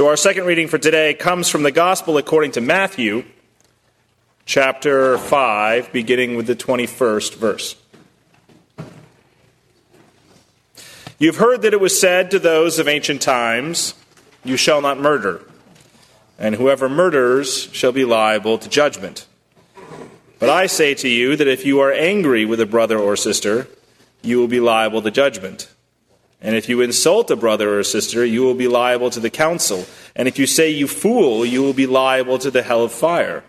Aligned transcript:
So, 0.00 0.06
our 0.06 0.16
second 0.16 0.46
reading 0.46 0.66
for 0.66 0.78
today 0.78 1.12
comes 1.12 1.50
from 1.50 1.62
the 1.62 1.70
Gospel 1.70 2.16
according 2.16 2.52
to 2.52 2.62
Matthew, 2.62 3.22
chapter 4.46 5.18
5, 5.18 5.92
beginning 5.92 6.36
with 6.36 6.46
the 6.46 6.56
21st 6.56 7.34
verse. 7.34 7.76
You've 11.18 11.36
heard 11.36 11.60
that 11.60 11.74
it 11.74 11.80
was 11.80 12.00
said 12.00 12.30
to 12.30 12.38
those 12.38 12.78
of 12.78 12.88
ancient 12.88 13.20
times, 13.20 13.92
You 14.42 14.56
shall 14.56 14.80
not 14.80 14.98
murder, 14.98 15.42
and 16.38 16.54
whoever 16.54 16.88
murders 16.88 17.68
shall 17.72 17.92
be 17.92 18.06
liable 18.06 18.56
to 18.56 18.70
judgment. 18.70 19.26
But 20.38 20.48
I 20.48 20.64
say 20.64 20.94
to 20.94 21.08
you 21.10 21.36
that 21.36 21.46
if 21.46 21.66
you 21.66 21.80
are 21.80 21.92
angry 21.92 22.46
with 22.46 22.62
a 22.62 22.64
brother 22.64 22.98
or 22.98 23.16
sister, 23.16 23.68
you 24.22 24.38
will 24.38 24.48
be 24.48 24.60
liable 24.60 25.02
to 25.02 25.10
judgment. 25.10 25.68
And 26.42 26.56
if 26.56 26.68
you 26.68 26.80
insult 26.80 27.30
a 27.30 27.36
brother 27.36 27.78
or 27.78 27.82
sister, 27.82 28.24
you 28.24 28.42
will 28.42 28.54
be 28.54 28.68
liable 28.68 29.10
to 29.10 29.20
the 29.20 29.30
council. 29.30 29.84
And 30.16 30.26
if 30.26 30.38
you 30.38 30.46
say, 30.46 30.70
You 30.70 30.86
fool, 30.86 31.44
you 31.44 31.62
will 31.62 31.74
be 31.74 31.86
liable 31.86 32.38
to 32.38 32.50
the 32.50 32.62
hell 32.62 32.82
of 32.82 32.92
fire. 32.92 33.44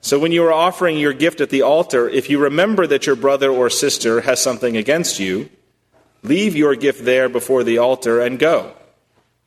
So 0.00 0.18
when 0.18 0.30
you 0.30 0.44
are 0.44 0.52
offering 0.52 0.96
your 0.96 1.12
gift 1.12 1.40
at 1.40 1.50
the 1.50 1.62
altar, 1.62 2.08
if 2.08 2.30
you 2.30 2.38
remember 2.38 2.86
that 2.86 3.06
your 3.06 3.16
brother 3.16 3.50
or 3.50 3.68
sister 3.68 4.20
has 4.20 4.40
something 4.40 4.76
against 4.76 5.18
you, 5.18 5.50
leave 6.22 6.54
your 6.54 6.76
gift 6.76 7.04
there 7.04 7.28
before 7.28 7.64
the 7.64 7.78
altar 7.78 8.20
and 8.20 8.38
go. 8.38 8.74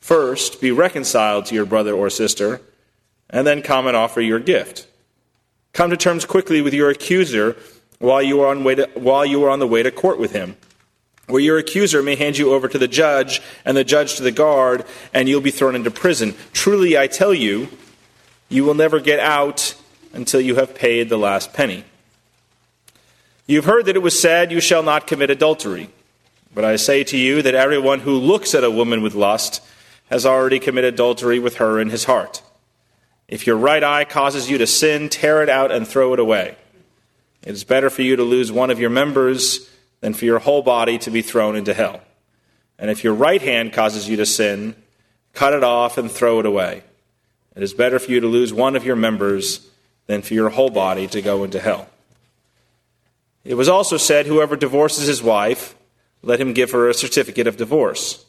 First, 0.01 0.59
be 0.59 0.71
reconciled 0.71 1.45
to 1.45 1.55
your 1.55 1.65
brother 1.65 1.93
or 1.93 2.09
sister, 2.09 2.59
and 3.29 3.47
then 3.47 3.61
come 3.61 3.87
and 3.87 3.95
offer 3.95 4.19
your 4.19 4.39
gift. 4.39 4.87
Come 5.71 5.89
to 5.89 5.97
terms 5.97 6.25
quickly 6.25 6.61
with 6.61 6.73
your 6.73 6.89
accuser 6.89 7.55
while 7.99 8.21
you 8.21 8.41
are 8.41 8.47
on, 8.47 8.63
to, 8.63 8.89
while 8.95 9.25
you 9.25 9.41
are 9.45 9.49
on 9.49 9.59
the 9.59 9.67
way 9.67 9.83
to 9.83 9.91
court 9.91 10.19
with 10.19 10.33
him 10.33 10.57
where 11.27 11.41
your 11.41 11.57
accuser 11.57 12.03
may 12.03 12.15
hand 12.15 12.37
you 12.37 12.53
over 12.53 12.67
to 12.67 12.77
the 12.77 12.87
judge 12.87 13.41
and 13.63 13.77
the 13.77 13.83
judge 13.83 14.15
to 14.15 14.23
the 14.23 14.31
guard, 14.31 14.85
and 15.13 15.29
you'll 15.29 15.41
be 15.41 15.51
thrown 15.51 15.75
into 15.75 15.91
prison. 15.91 16.35
Truly, 16.53 16.97
I 16.97 17.07
tell 17.07 17.33
you, 17.33 17.69
you 18.49 18.63
will 18.63 18.73
never 18.73 18.99
get 18.99 19.19
out 19.19 19.75
until 20.13 20.41
you 20.41 20.55
have 20.55 20.75
paid 20.75 21.09
the 21.09 21.17
last 21.17 21.53
penny. 21.53 21.85
You've 23.47 23.65
heard 23.65 23.85
that 23.85 23.95
it 23.95 24.01
was 24.01 24.19
said, 24.19 24.51
You 24.51 24.59
shall 24.59 24.83
not 24.83 25.07
commit 25.07 25.29
adultery. 25.29 25.89
But 26.53 26.65
I 26.65 26.75
say 26.75 27.03
to 27.05 27.17
you 27.17 27.41
that 27.41 27.55
everyone 27.55 28.01
who 28.01 28.17
looks 28.17 28.53
at 28.53 28.63
a 28.63 28.71
woman 28.71 29.01
with 29.01 29.15
lust 29.15 29.63
has 30.09 30.25
already 30.25 30.59
committed 30.59 30.95
adultery 30.95 31.39
with 31.39 31.57
her 31.57 31.79
in 31.79 31.89
his 31.89 32.03
heart. 32.03 32.41
If 33.29 33.47
your 33.47 33.55
right 33.55 33.81
eye 33.81 34.03
causes 34.03 34.49
you 34.49 34.57
to 34.57 34.67
sin, 34.67 35.07
tear 35.07 35.41
it 35.41 35.47
out 35.47 35.71
and 35.71 35.87
throw 35.87 36.13
it 36.13 36.19
away. 36.19 36.57
It 37.43 37.51
is 37.51 37.63
better 37.63 37.89
for 37.89 38.01
you 38.01 38.17
to 38.17 38.23
lose 38.23 38.51
one 38.51 38.69
of 38.69 38.79
your 38.79 38.89
members 38.89 39.70
than 40.01 40.13
for 40.13 40.25
your 40.25 40.39
whole 40.39 40.61
body 40.61 40.97
to 40.99 41.09
be 41.09 41.21
thrown 41.21 41.55
into 41.55 41.73
hell. 41.73 42.01
And 42.77 42.89
if 42.89 43.03
your 43.03 43.13
right 43.13 43.41
hand 43.41 43.73
causes 43.73 44.09
you 44.09 44.17
to 44.17 44.25
sin, 44.25 44.75
cut 45.33 45.53
it 45.53 45.63
off 45.63 45.97
and 45.97 46.11
throw 46.11 46.39
it 46.39 46.45
away. 46.45 46.83
It 47.55 47.63
is 47.63 47.73
better 47.73 47.99
for 47.99 48.11
you 48.11 48.19
to 48.19 48.27
lose 48.27 48.53
one 48.53 48.75
of 48.75 48.85
your 48.85 48.95
members 48.95 49.67
than 50.07 50.21
for 50.21 50.33
your 50.33 50.49
whole 50.49 50.69
body 50.69 51.07
to 51.07 51.21
go 51.21 51.43
into 51.43 51.59
hell. 51.59 51.87
It 53.43 53.55
was 53.55 53.69
also 53.69 53.97
said, 53.97 54.25
Whoever 54.25 54.55
divorces 54.55 55.07
his 55.07 55.23
wife, 55.23 55.75
let 56.21 56.39
him 56.39 56.53
give 56.53 56.71
her 56.71 56.89
a 56.89 56.93
certificate 56.93 57.47
of 57.47 57.57
divorce. 57.57 58.25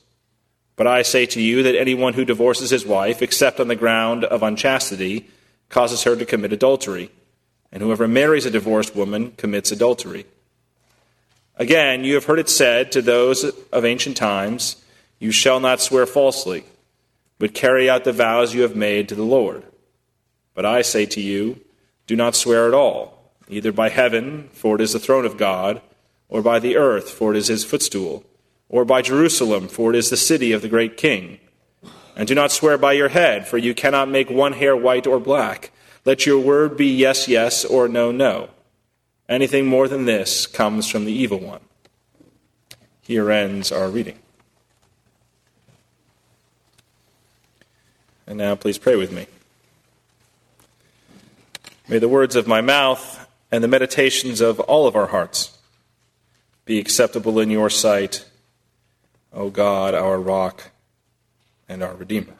But 0.77 0.87
I 0.87 1.03
say 1.03 1.27
to 1.27 1.41
you 1.41 1.63
that 1.65 1.77
anyone 1.77 2.15
who 2.15 2.25
divorces 2.25 2.71
his 2.71 2.87
wife, 2.87 3.21
except 3.21 3.61
on 3.61 3.69
the 3.69 3.77
ground 3.77 4.25
of 4.25 4.43
unchastity, 4.43 5.29
causes 5.69 6.03
her 6.05 6.17
to 6.17 6.25
commit 6.25 6.53
adultery. 6.53 7.11
And 7.71 7.83
whoever 7.83 8.09
marries 8.09 8.47
a 8.47 8.51
divorced 8.51 8.97
woman 8.97 9.33
commits 9.33 9.73
adultery. 9.73 10.27
Again, 11.57 12.05
you 12.05 12.15
have 12.15 12.25
heard 12.25 12.39
it 12.39 12.49
said 12.49 12.93
to 12.93 13.03
those 13.03 13.45
of 13.45 13.85
ancient 13.85 14.17
times, 14.17 14.77
You 15.19 15.31
shall 15.31 15.61
not 15.61 15.81
swear 15.81 16.07
falsely, 16.07 16.65
but 17.39 17.55
carry 17.55 17.91
out 17.91 18.05
the 18.05 18.13
vows 18.13 18.55
you 18.55 18.63
have 18.63 18.77
made 18.77 19.09
to 19.09 19.15
the 19.15 19.23
Lord. 19.23 19.65
But 20.55 20.67
I 20.67 20.83
say 20.83 21.07
to 21.07 21.21
you, 21.21 21.61
do 22.07 22.17
not 22.17 22.35
swear 22.35 22.67
at 22.67 22.75
all, 22.75 23.33
either 23.49 23.73
by 23.73 23.89
heaven, 23.89 24.49
for 24.53 24.75
it 24.75 24.81
is 24.81 24.93
the 24.93 24.99
throne 24.99 25.25
of 25.25 25.37
God, 25.37 25.81
or 26.29 26.43
by 26.43 26.59
the 26.59 26.77
earth, 26.77 27.11
for 27.11 27.33
it 27.33 27.39
is 27.39 27.49
his 27.49 27.65
footstool, 27.65 28.25
or 28.69 28.85
by 28.85 29.03
Jerusalem, 29.03 29.69
for 29.69 29.91
it 29.91 29.97
is 29.97 30.11
the 30.11 30.17
city 30.17 30.53
of 30.53 30.63
the 30.63 30.69
great 30.69 30.97
king. 30.97 31.39
And 32.17 32.27
do 32.27 32.35
not 32.35 32.53
swear 32.53 32.77
by 32.77 32.93
your 32.93 33.09
head, 33.09 33.47
for 33.47 33.59
you 33.59 33.75
cannot 33.75 34.09
make 34.09 34.31
one 34.31 34.55
hair 34.55 34.77
white 34.77 35.07
or 35.07 35.19
black. 35.19 35.71
Let 36.05 36.27
your 36.27 36.41
word 36.41 36.77
be 36.77 36.87
yes, 36.87 37.29
yes, 37.29 37.65
or 37.65 37.89
no, 37.89 38.11
no. 38.11 38.51
Anything 39.29 39.67
more 39.67 39.89
than 39.89 40.05
this 40.05 40.47
comes 40.47 40.89
from 40.89 41.05
the 41.05 41.13
evil 41.13 41.39
one. 41.39 41.61
Here 43.03 43.31
ends 43.31 43.73
our 43.73 43.89
reading. 43.89 44.19
And 48.27 48.39
now 48.39 48.55
please 48.55 48.79
pray 48.79 48.97
with 48.97 49.13
me. 49.13 49.27
May 51.89 51.99
the 51.99 52.09
words 52.09 52.37
of 52.37 52.47
my 52.47 52.61
mouth 52.61 53.29
and 53.51 53.63
the 53.63 53.69
meditations 53.69 54.41
of 54.41 54.61
all 54.61 54.87
of 54.87 54.97
our 54.97 55.09
hearts 55.09 55.59
be 56.65 56.79
acceptable 56.79 57.39
in 57.41 57.51
your 57.51 57.69
sight, 57.69 58.25
O 59.33 59.51
God, 59.51 59.95
our 59.95 60.19
rock 60.21 60.71
and 61.69 61.83
our 61.83 61.95
Redeemer. 61.95 62.35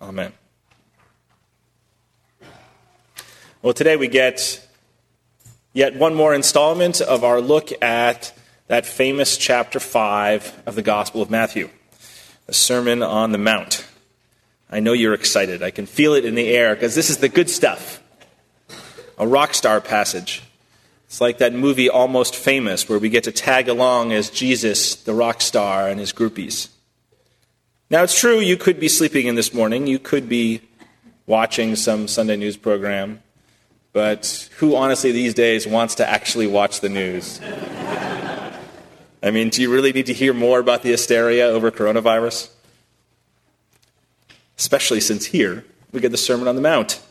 Amen. 0.00 0.32
Well, 3.62 3.72
today 3.74 3.96
we 3.96 4.08
get 4.08 4.66
Yet 5.72 5.94
one 5.94 6.16
more 6.16 6.34
installment 6.34 7.00
of 7.00 7.22
our 7.22 7.40
look 7.40 7.70
at 7.80 8.32
that 8.66 8.86
famous 8.86 9.36
chapter 9.36 9.78
5 9.78 10.62
of 10.66 10.74
the 10.74 10.82
Gospel 10.82 11.22
of 11.22 11.30
Matthew, 11.30 11.70
the 12.46 12.52
Sermon 12.52 13.04
on 13.04 13.30
the 13.30 13.38
Mount. 13.38 13.86
I 14.68 14.80
know 14.80 14.92
you're 14.92 15.14
excited. 15.14 15.62
I 15.62 15.70
can 15.70 15.86
feel 15.86 16.14
it 16.14 16.24
in 16.24 16.34
the 16.34 16.48
air 16.48 16.74
because 16.74 16.96
this 16.96 17.08
is 17.08 17.18
the 17.18 17.28
good 17.28 17.48
stuff. 17.48 18.02
A 19.16 19.26
rock 19.26 19.54
star 19.54 19.80
passage. 19.80 20.42
It's 21.06 21.20
like 21.20 21.38
that 21.38 21.52
movie 21.52 21.88
Almost 21.88 22.34
Famous, 22.34 22.88
where 22.88 22.98
we 22.98 23.08
get 23.08 23.24
to 23.24 23.32
tag 23.32 23.68
along 23.68 24.12
as 24.12 24.28
Jesus, 24.30 24.96
the 24.96 25.14
rock 25.14 25.40
star, 25.40 25.88
and 25.88 26.00
his 26.00 26.12
groupies. 26.12 26.68
Now, 27.90 28.04
it's 28.04 28.18
true, 28.18 28.38
you 28.38 28.56
could 28.56 28.78
be 28.80 28.88
sleeping 28.88 29.26
in 29.26 29.34
this 29.34 29.52
morning. 29.52 29.88
You 29.88 29.98
could 29.98 30.28
be 30.28 30.62
watching 31.26 31.74
some 31.74 32.08
Sunday 32.08 32.36
news 32.36 32.56
program. 32.56 33.22
But 33.92 34.48
who 34.58 34.76
honestly 34.76 35.12
these 35.12 35.34
days 35.34 35.66
wants 35.66 35.96
to 35.96 36.08
actually 36.08 36.46
watch 36.46 36.80
the 36.80 36.88
news? 36.88 37.40
I 39.22 39.30
mean, 39.30 39.50
do 39.50 39.60
you 39.60 39.72
really 39.72 39.92
need 39.92 40.06
to 40.06 40.14
hear 40.14 40.32
more 40.32 40.60
about 40.60 40.82
the 40.82 40.90
hysteria 40.90 41.46
over 41.46 41.70
coronavirus? 41.70 42.50
Especially 44.56 45.00
since 45.00 45.26
here 45.26 45.64
we 45.92 46.00
get 46.00 46.10
the 46.10 46.16
Sermon 46.16 46.46
on 46.46 46.54
the 46.54 46.62
Mount. 46.62 47.02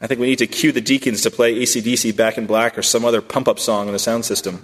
I 0.00 0.06
think 0.06 0.20
we 0.20 0.26
need 0.26 0.38
to 0.38 0.46
cue 0.46 0.72
the 0.72 0.80
deacons 0.80 1.22
to 1.22 1.30
play 1.30 1.54
ACDC 1.56 2.14
Back 2.14 2.38
in 2.38 2.46
Black 2.46 2.76
or 2.78 2.82
some 2.82 3.04
other 3.04 3.22
pump 3.22 3.48
up 3.48 3.58
song 3.58 3.86
in 3.86 3.92
the 3.92 3.98
sound 3.98 4.24
system. 4.24 4.62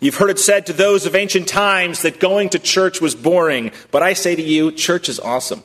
You've 0.00 0.14
heard 0.14 0.30
it 0.30 0.38
said 0.38 0.66
to 0.66 0.72
those 0.72 1.06
of 1.06 1.16
ancient 1.16 1.48
times 1.48 2.02
that 2.02 2.20
going 2.20 2.50
to 2.50 2.60
church 2.60 3.00
was 3.00 3.16
boring, 3.16 3.72
but 3.90 4.02
I 4.02 4.12
say 4.12 4.36
to 4.36 4.42
you, 4.42 4.70
church 4.70 5.08
is 5.08 5.18
awesome. 5.18 5.64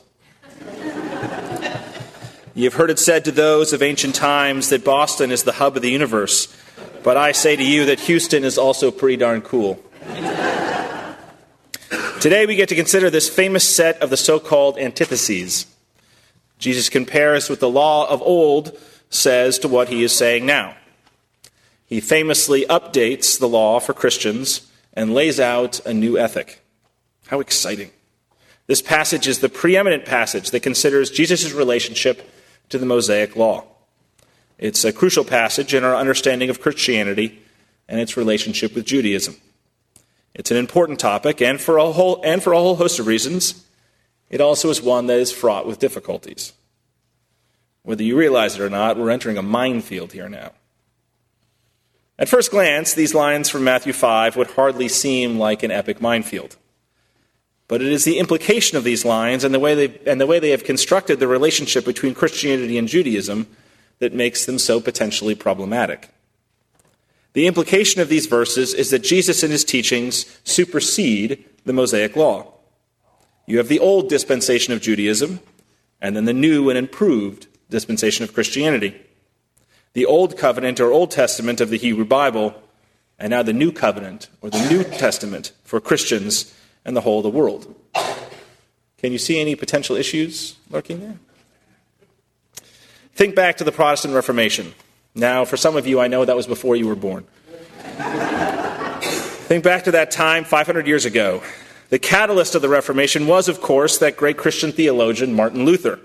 You've 2.56 2.74
heard 2.74 2.90
it 2.90 3.00
said 3.00 3.24
to 3.24 3.32
those 3.32 3.72
of 3.72 3.82
ancient 3.82 4.14
times 4.14 4.68
that 4.68 4.84
Boston 4.84 5.32
is 5.32 5.42
the 5.42 5.54
hub 5.54 5.74
of 5.74 5.82
the 5.82 5.90
universe, 5.90 6.56
but 7.02 7.16
I 7.16 7.32
say 7.32 7.56
to 7.56 7.64
you 7.64 7.86
that 7.86 7.98
Houston 8.00 8.44
is 8.44 8.56
also 8.56 8.92
pretty 8.92 9.16
darn 9.16 9.42
cool. 9.42 9.82
Today 12.20 12.46
we 12.46 12.54
get 12.54 12.68
to 12.68 12.76
consider 12.76 13.10
this 13.10 13.28
famous 13.28 13.68
set 13.68 14.00
of 14.00 14.08
the 14.08 14.16
so 14.16 14.38
called 14.38 14.78
antitheses. 14.78 15.66
Jesus 16.60 16.88
compares 16.88 17.50
what 17.50 17.58
the 17.58 17.68
law 17.68 18.08
of 18.08 18.22
old 18.22 18.78
says 19.10 19.58
to 19.58 19.66
what 19.66 19.88
he 19.88 20.04
is 20.04 20.16
saying 20.16 20.46
now. 20.46 20.76
He 21.84 22.00
famously 22.00 22.66
updates 22.66 23.36
the 23.36 23.48
law 23.48 23.80
for 23.80 23.94
Christians 23.94 24.70
and 24.92 25.12
lays 25.12 25.40
out 25.40 25.84
a 25.84 25.92
new 25.92 26.16
ethic. 26.16 26.64
How 27.26 27.40
exciting! 27.40 27.90
This 28.68 28.80
passage 28.80 29.26
is 29.26 29.40
the 29.40 29.48
preeminent 29.48 30.04
passage 30.04 30.52
that 30.52 30.60
considers 30.60 31.10
Jesus' 31.10 31.52
relationship 31.52 32.30
to 32.68 32.78
the 32.78 32.86
Mosaic 32.86 33.36
Law. 33.36 33.64
It's 34.58 34.84
a 34.84 34.92
crucial 34.92 35.24
passage 35.24 35.74
in 35.74 35.84
our 35.84 35.94
understanding 35.94 36.50
of 36.50 36.60
Christianity 36.60 37.42
and 37.88 38.00
its 38.00 38.16
relationship 38.16 38.74
with 38.74 38.86
Judaism. 38.86 39.36
It's 40.34 40.50
an 40.50 40.56
important 40.56 40.98
topic, 40.98 41.40
and 41.40 41.60
for 41.60 41.78
a 41.78 41.92
whole, 41.92 42.20
and 42.24 42.42
for 42.42 42.52
a 42.52 42.58
whole 42.58 42.76
host 42.76 42.98
of 42.98 43.06
reasons, 43.06 43.64
it 44.30 44.40
also 44.40 44.70
is 44.70 44.82
one 44.82 45.06
that 45.06 45.18
is 45.18 45.30
fraught 45.30 45.66
with 45.66 45.78
difficulties. 45.78 46.52
Whether 47.82 48.02
you 48.02 48.16
realize 48.16 48.54
it 48.54 48.62
or 48.62 48.70
not, 48.70 48.96
we're 48.96 49.10
entering 49.10 49.36
a 49.36 49.42
minefield 49.42 50.12
here 50.12 50.28
now. 50.28 50.52
At 52.18 52.28
first 52.28 52.50
glance, 52.50 52.94
these 52.94 53.14
lines 53.14 53.50
from 53.50 53.64
Matthew 53.64 53.92
5 53.92 54.36
would 54.36 54.52
hardly 54.52 54.88
seem 54.88 55.38
like 55.38 55.62
an 55.62 55.70
epic 55.70 56.00
minefield. 56.00 56.56
But 57.66 57.80
it 57.80 57.88
is 57.88 58.04
the 58.04 58.18
implication 58.18 58.76
of 58.76 58.84
these 58.84 59.04
lines 59.04 59.42
and 59.42 59.54
the 59.54 59.60
way 59.60 59.74
they, 59.74 59.98
and 60.06 60.20
the 60.20 60.26
way 60.26 60.38
they 60.38 60.50
have 60.50 60.64
constructed 60.64 61.18
the 61.18 61.28
relationship 61.28 61.84
between 61.84 62.14
Christianity 62.14 62.76
and 62.76 62.88
Judaism 62.88 63.46
that 64.00 64.12
makes 64.12 64.44
them 64.44 64.58
so 64.58 64.80
potentially 64.80 65.34
problematic. 65.34 66.10
The 67.32 67.46
implication 67.46 68.00
of 68.00 68.08
these 68.08 68.26
verses 68.26 68.74
is 68.74 68.90
that 68.90 69.00
Jesus 69.00 69.42
and 69.42 69.50
his 69.50 69.64
teachings 69.64 70.38
supersede 70.44 71.44
the 71.64 71.72
Mosaic 71.72 72.16
law. 72.16 72.52
You 73.46 73.58
have 73.58 73.68
the 73.68 73.80
old 73.80 74.08
dispensation 74.08 74.72
of 74.72 74.80
Judaism, 74.80 75.40
and 76.00 76.16
then 76.16 76.26
the 76.26 76.32
new 76.32 76.68
and 76.68 76.78
improved 76.78 77.46
dispensation 77.70 78.24
of 78.24 78.34
Christianity. 78.34 78.94
The 79.94 80.06
Old 80.06 80.36
Covenant 80.36 80.80
or 80.80 80.92
Old 80.92 81.10
Testament 81.10 81.60
of 81.60 81.70
the 81.70 81.78
Hebrew 81.78 82.04
Bible, 82.04 82.54
and 83.18 83.30
now 83.30 83.42
the 83.42 83.52
New 83.52 83.72
Covenant 83.72 84.28
or 84.40 84.50
the 84.50 84.68
New 84.68 84.84
Testament 84.84 85.52
for 85.64 85.80
Christians 85.80 86.54
and 86.84 86.96
the 86.96 87.00
whole 87.00 87.18
of 87.18 87.24
the 87.24 87.30
world. 87.30 87.74
Can 88.98 89.12
you 89.12 89.18
see 89.18 89.40
any 89.40 89.54
potential 89.54 89.96
issues 89.96 90.56
lurking 90.70 91.00
there? 91.00 91.18
Think 93.14 93.34
back 93.34 93.58
to 93.58 93.64
the 93.64 93.72
Protestant 93.72 94.14
Reformation. 94.14 94.74
Now, 95.14 95.44
for 95.44 95.56
some 95.56 95.76
of 95.76 95.86
you, 95.86 96.00
I 96.00 96.08
know 96.08 96.24
that 96.24 96.34
was 96.34 96.46
before 96.46 96.74
you 96.74 96.88
were 96.88 96.96
born. 96.96 97.24
Think 99.46 99.62
back 99.62 99.84
to 99.84 99.92
that 99.92 100.10
time 100.10 100.44
500 100.44 100.86
years 100.86 101.04
ago. 101.04 101.42
The 101.90 101.98
catalyst 101.98 102.54
of 102.54 102.62
the 102.62 102.68
Reformation 102.68 103.26
was, 103.26 103.46
of 103.46 103.60
course, 103.60 103.98
that 103.98 104.16
great 104.16 104.36
Christian 104.36 104.72
theologian, 104.72 105.34
Martin 105.34 105.64
Luther. 105.64 106.00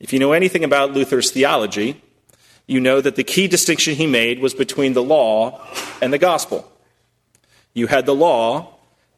If 0.00 0.12
you 0.12 0.18
know 0.18 0.32
anything 0.32 0.64
about 0.64 0.92
Luther's 0.92 1.30
theology, 1.30 2.02
you 2.66 2.80
know 2.80 3.00
that 3.00 3.16
the 3.16 3.24
key 3.24 3.46
distinction 3.46 3.94
he 3.94 4.06
made 4.06 4.40
was 4.40 4.54
between 4.54 4.92
the 4.92 5.02
law 5.02 5.64
and 6.02 6.12
the 6.12 6.18
gospel. 6.18 6.70
You 7.72 7.86
had 7.86 8.04
the 8.04 8.14
law, 8.14 8.71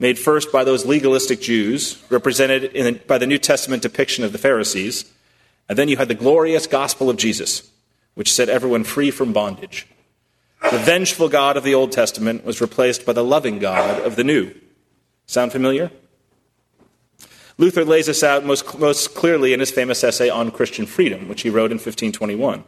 made 0.05 0.19
first 0.19 0.53
by 0.53 0.65
those 0.65 0.85
legalistic 0.85 1.41
Jews, 1.41 1.97
represented 2.11 2.71
the, 2.75 3.01
by 3.07 3.17
the 3.17 3.27
New 3.27 3.39
Testament 3.39 3.83
depiction 3.83 4.23
of 4.23 4.33
the 4.33 4.39
Pharisees, 4.39 5.11
and 5.67 5.79
then 5.79 5.89
you 5.89 5.97
had 5.97 6.09
the 6.09 6.15
glorious 6.15 6.67
gospel 6.67 7.09
of 7.09 7.17
Jesus, 7.17 7.71
which 8.13 8.31
set 8.31 8.51
everyone 8.51 8.85
free 8.85 9.11
from 9.11 9.33
bondage. 9.33 9.87
The 10.71 10.77
vengeful 10.77 11.31
God 11.31 11.57
of 11.57 11.65
the 11.65 11.73
Old 11.73 11.91
Testament 11.91 12.45
was 12.45 12.61
replaced 12.61 13.07
by 13.07 13.15
the 13.15 13.25
loving 13.25 13.59
God 13.61 14.03
of 14.03 14.17
the 14.17 14.25
New. 14.25 14.55
Sound 15.25 15.53
familiar? 15.53 15.91
Luther 17.57 17.83
lays 17.83 18.05
this 18.05 18.23
out 18.23 18.45
most, 18.45 18.79
most 18.79 19.15
clearly 19.15 19.55
in 19.55 19.61
his 19.61 19.71
famous 19.71 20.05
essay 20.05 20.29
on 20.29 20.51
Christian 20.51 20.85
freedom, 20.85 21.29
which 21.29 21.41
he 21.41 21.49
wrote 21.49 21.71
in 21.71 21.79
1521. 21.79 22.63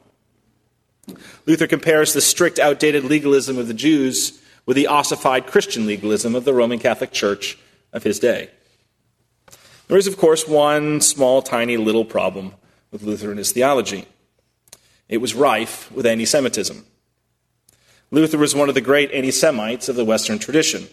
Luther 1.44 1.66
compares 1.66 2.14
the 2.14 2.22
strict, 2.22 2.58
outdated 2.58 3.04
legalism 3.04 3.58
of 3.58 3.68
the 3.68 3.74
Jews 3.74 4.40
with 4.66 4.76
the 4.76 4.88
ossified 4.88 5.46
Christian 5.46 5.86
legalism 5.86 6.34
of 6.34 6.44
the 6.44 6.52
Roman 6.52 6.78
Catholic 6.78 7.12
Church 7.12 7.56
of 7.92 8.02
his 8.02 8.18
day. 8.18 8.50
There 9.88 9.96
is, 9.96 10.08
of 10.08 10.18
course, 10.18 10.46
one 10.46 11.00
small, 11.00 11.40
tiny 11.40 11.76
little 11.76 12.04
problem 12.04 12.54
with 12.90 13.02
Luther 13.02 13.30
and 13.30 13.38
his 13.38 13.52
theology. 13.52 14.06
It 15.08 15.18
was 15.18 15.34
rife 15.34 15.90
with 15.92 16.04
anti 16.04 16.24
Semitism. 16.24 16.84
Luther 18.10 18.38
was 18.38 18.54
one 18.54 18.68
of 18.68 18.74
the 18.74 18.80
great 18.80 19.12
anti 19.12 19.30
Semites 19.30 19.88
of 19.88 19.96
the 19.96 20.04
Western 20.04 20.40
tradition. 20.40 20.88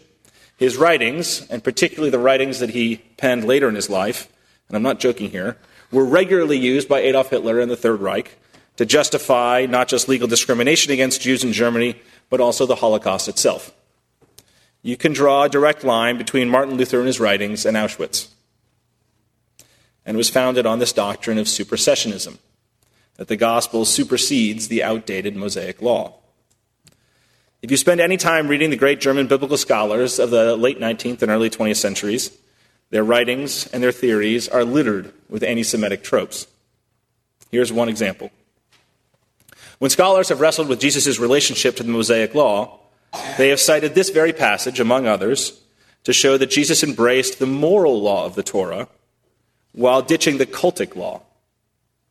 His 0.57 0.77
writings, 0.77 1.47
and 1.49 1.63
particularly 1.63 2.11
the 2.11 2.19
writings 2.19 2.59
that 2.59 2.69
he 2.69 2.97
penned 3.17 3.43
later 3.43 3.67
in 3.67 3.75
his 3.75 3.89
life, 3.89 4.31
and 4.67 4.77
I'm 4.77 4.83
not 4.83 4.99
joking 4.99 5.31
here, 5.31 5.57
were 5.91 6.05
regularly 6.05 6.57
used 6.57 6.87
by 6.87 6.99
Adolf 6.99 7.31
Hitler 7.31 7.59
and 7.59 7.71
the 7.71 7.75
Third 7.75 8.01
Reich 8.01 8.37
to 8.77 8.85
justify 8.85 9.65
not 9.67 9.87
just 9.87 10.07
legal 10.07 10.27
discrimination 10.27 10.91
against 10.91 11.21
Jews 11.21 11.43
in 11.43 11.53
Germany, 11.53 11.99
but 12.33 12.41
also 12.41 12.65
the 12.65 12.77
Holocaust 12.77 13.27
itself. 13.27 13.71
You 14.81 14.97
can 14.97 15.13
draw 15.13 15.43
a 15.43 15.49
direct 15.49 15.83
line 15.83 16.17
between 16.17 16.49
Martin 16.49 16.77
Luther 16.77 16.97
and 16.97 17.05
his 17.05 17.19
writings 17.19 17.63
and 17.63 17.77
Auschwitz. 17.77 18.27
And 20.03 20.17
was 20.17 20.31
founded 20.31 20.65
on 20.65 20.79
this 20.79 20.93
doctrine 20.93 21.37
of 21.37 21.45
supersessionism, 21.45 22.39
that 23.17 23.27
the 23.27 23.35
gospel 23.35 23.85
supersedes 23.85 24.67
the 24.67 24.81
outdated 24.81 25.35
Mosaic 25.35 25.79
law. 25.79 26.15
If 27.61 27.69
you 27.69 27.77
spend 27.77 28.01
any 28.01 28.17
time 28.17 28.47
reading 28.47 28.71
the 28.71 28.77
great 28.77 28.99
German 28.99 29.27
biblical 29.27 29.55
scholars 29.55 30.17
of 30.17 30.31
the 30.31 30.57
late 30.57 30.79
19th 30.79 31.21
and 31.21 31.29
early 31.29 31.51
20th 31.51 31.75
centuries, 31.75 32.35
their 32.89 33.03
writings 33.03 33.67
and 33.67 33.83
their 33.83 33.91
theories 33.91 34.49
are 34.49 34.63
littered 34.63 35.13
with 35.29 35.43
anti 35.43 35.61
Semitic 35.61 36.01
tropes. 36.01 36.47
Here's 37.51 37.71
one 37.71 37.89
example. 37.89 38.31
When 39.79 39.89
scholars 39.89 40.29
have 40.29 40.39
wrestled 40.39 40.67
with 40.67 40.79
Jesus' 40.79 41.19
relationship 41.19 41.75
to 41.75 41.83
the 41.83 41.91
Mosaic 41.91 42.35
Law, 42.35 42.79
they 43.37 43.49
have 43.49 43.59
cited 43.59 43.93
this 43.95 44.09
very 44.09 44.33
passage, 44.33 44.79
among 44.79 45.07
others, 45.07 45.61
to 46.03 46.13
show 46.13 46.37
that 46.37 46.49
Jesus 46.49 46.83
embraced 46.83 47.39
the 47.39 47.45
moral 47.45 48.01
law 48.01 48.25
of 48.25 48.35
the 48.35 48.43
Torah 48.43 48.87
while 49.71 50.01
ditching 50.01 50.37
the 50.37 50.45
cultic 50.45 50.95
law. 50.95 51.21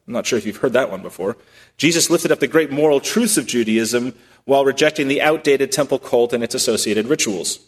I'm 0.06 0.12
not 0.12 0.26
sure 0.26 0.38
if 0.38 0.46
you've 0.46 0.56
heard 0.56 0.72
that 0.72 0.90
one 0.90 1.02
before. 1.02 1.36
Jesus 1.76 2.10
lifted 2.10 2.32
up 2.32 2.40
the 2.40 2.48
great 2.48 2.70
moral 2.70 3.00
truths 3.00 3.36
of 3.36 3.46
Judaism 3.46 4.14
while 4.44 4.64
rejecting 4.64 5.08
the 5.08 5.22
outdated 5.22 5.70
temple 5.70 5.98
cult 5.98 6.32
and 6.32 6.42
its 6.42 6.54
associated 6.54 7.06
rituals. 7.06 7.60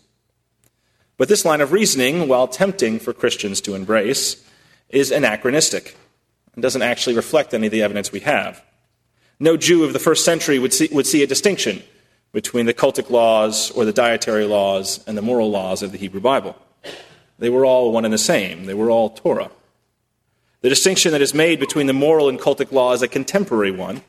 But 1.17 1.29
this 1.29 1.44
line 1.44 1.61
of 1.61 1.70
reasoning, 1.70 2.26
while 2.26 2.49
tempting 2.49 2.99
for 2.99 3.12
Christians 3.12 3.61
to 3.62 3.75
embrace, 3.75 4.44
is 4.88 5.12
anachronistic 5.12 5.96
and 6.55 6.62
doesn't 6.62 6.82
actually 6.82 7.14
reflect 7.14 7.55
any 7.55 7.67
of 7.67 7.73
the 7.73 7.82
evidence 7.82 8.11
we 8.11 8.20
have. 8.20 8.64
No 9.41 9.57
Jew 9.57 9.85
of 9.85 9.93
the 9.93 9.99
first 9.99 10.25
century 10.25 10.59
would 10.59 10.73
see, 10.73 10.89
would 10.93 11.07
see 11.07 11.23
a 11.23 11.27
distinction 11.27 11.83
between 12.33 12.67
the 12.67 12.75
cultic 12.75 13.11
laws 13.11 13.71
or 13.73 13.85
the 13.85 13.93
dietary 13.93 14.45
laws 14.45 15.03
and 15.07 15.17
the 15.17 15.23
moral 15.23 15.51
laws 15.51 15.83
of 15.83 15.93
the 15.93 15.99
Hebrew 15.99 16.21
Bible. 16.21 16.57
They 17.39 17.49
were 17.49 17.65
all 17.65 17.93
one 17.93 18.05
and 18.05 18.15
the 18.15 18.19
same, 18.19 18.67
they 18.67 18.75
were 18.75 18.91
all 18.91 19.11
Torah. 19.11 19.51
The 20.61 20.69
distinction 20.69 21.13
that 21.13 21.21
is 21.21 21.35
made 21.35 21.61
between 21.61 21.87
the 21.87 21.93
moral 21.93 22.29
and 22.29 22.39
cultic 22.39 22.73
law 22.73 22.93
is 22.93 23.03
a 23.03 23.09
contemporary 23.09 23.71
one, 23.71 24.03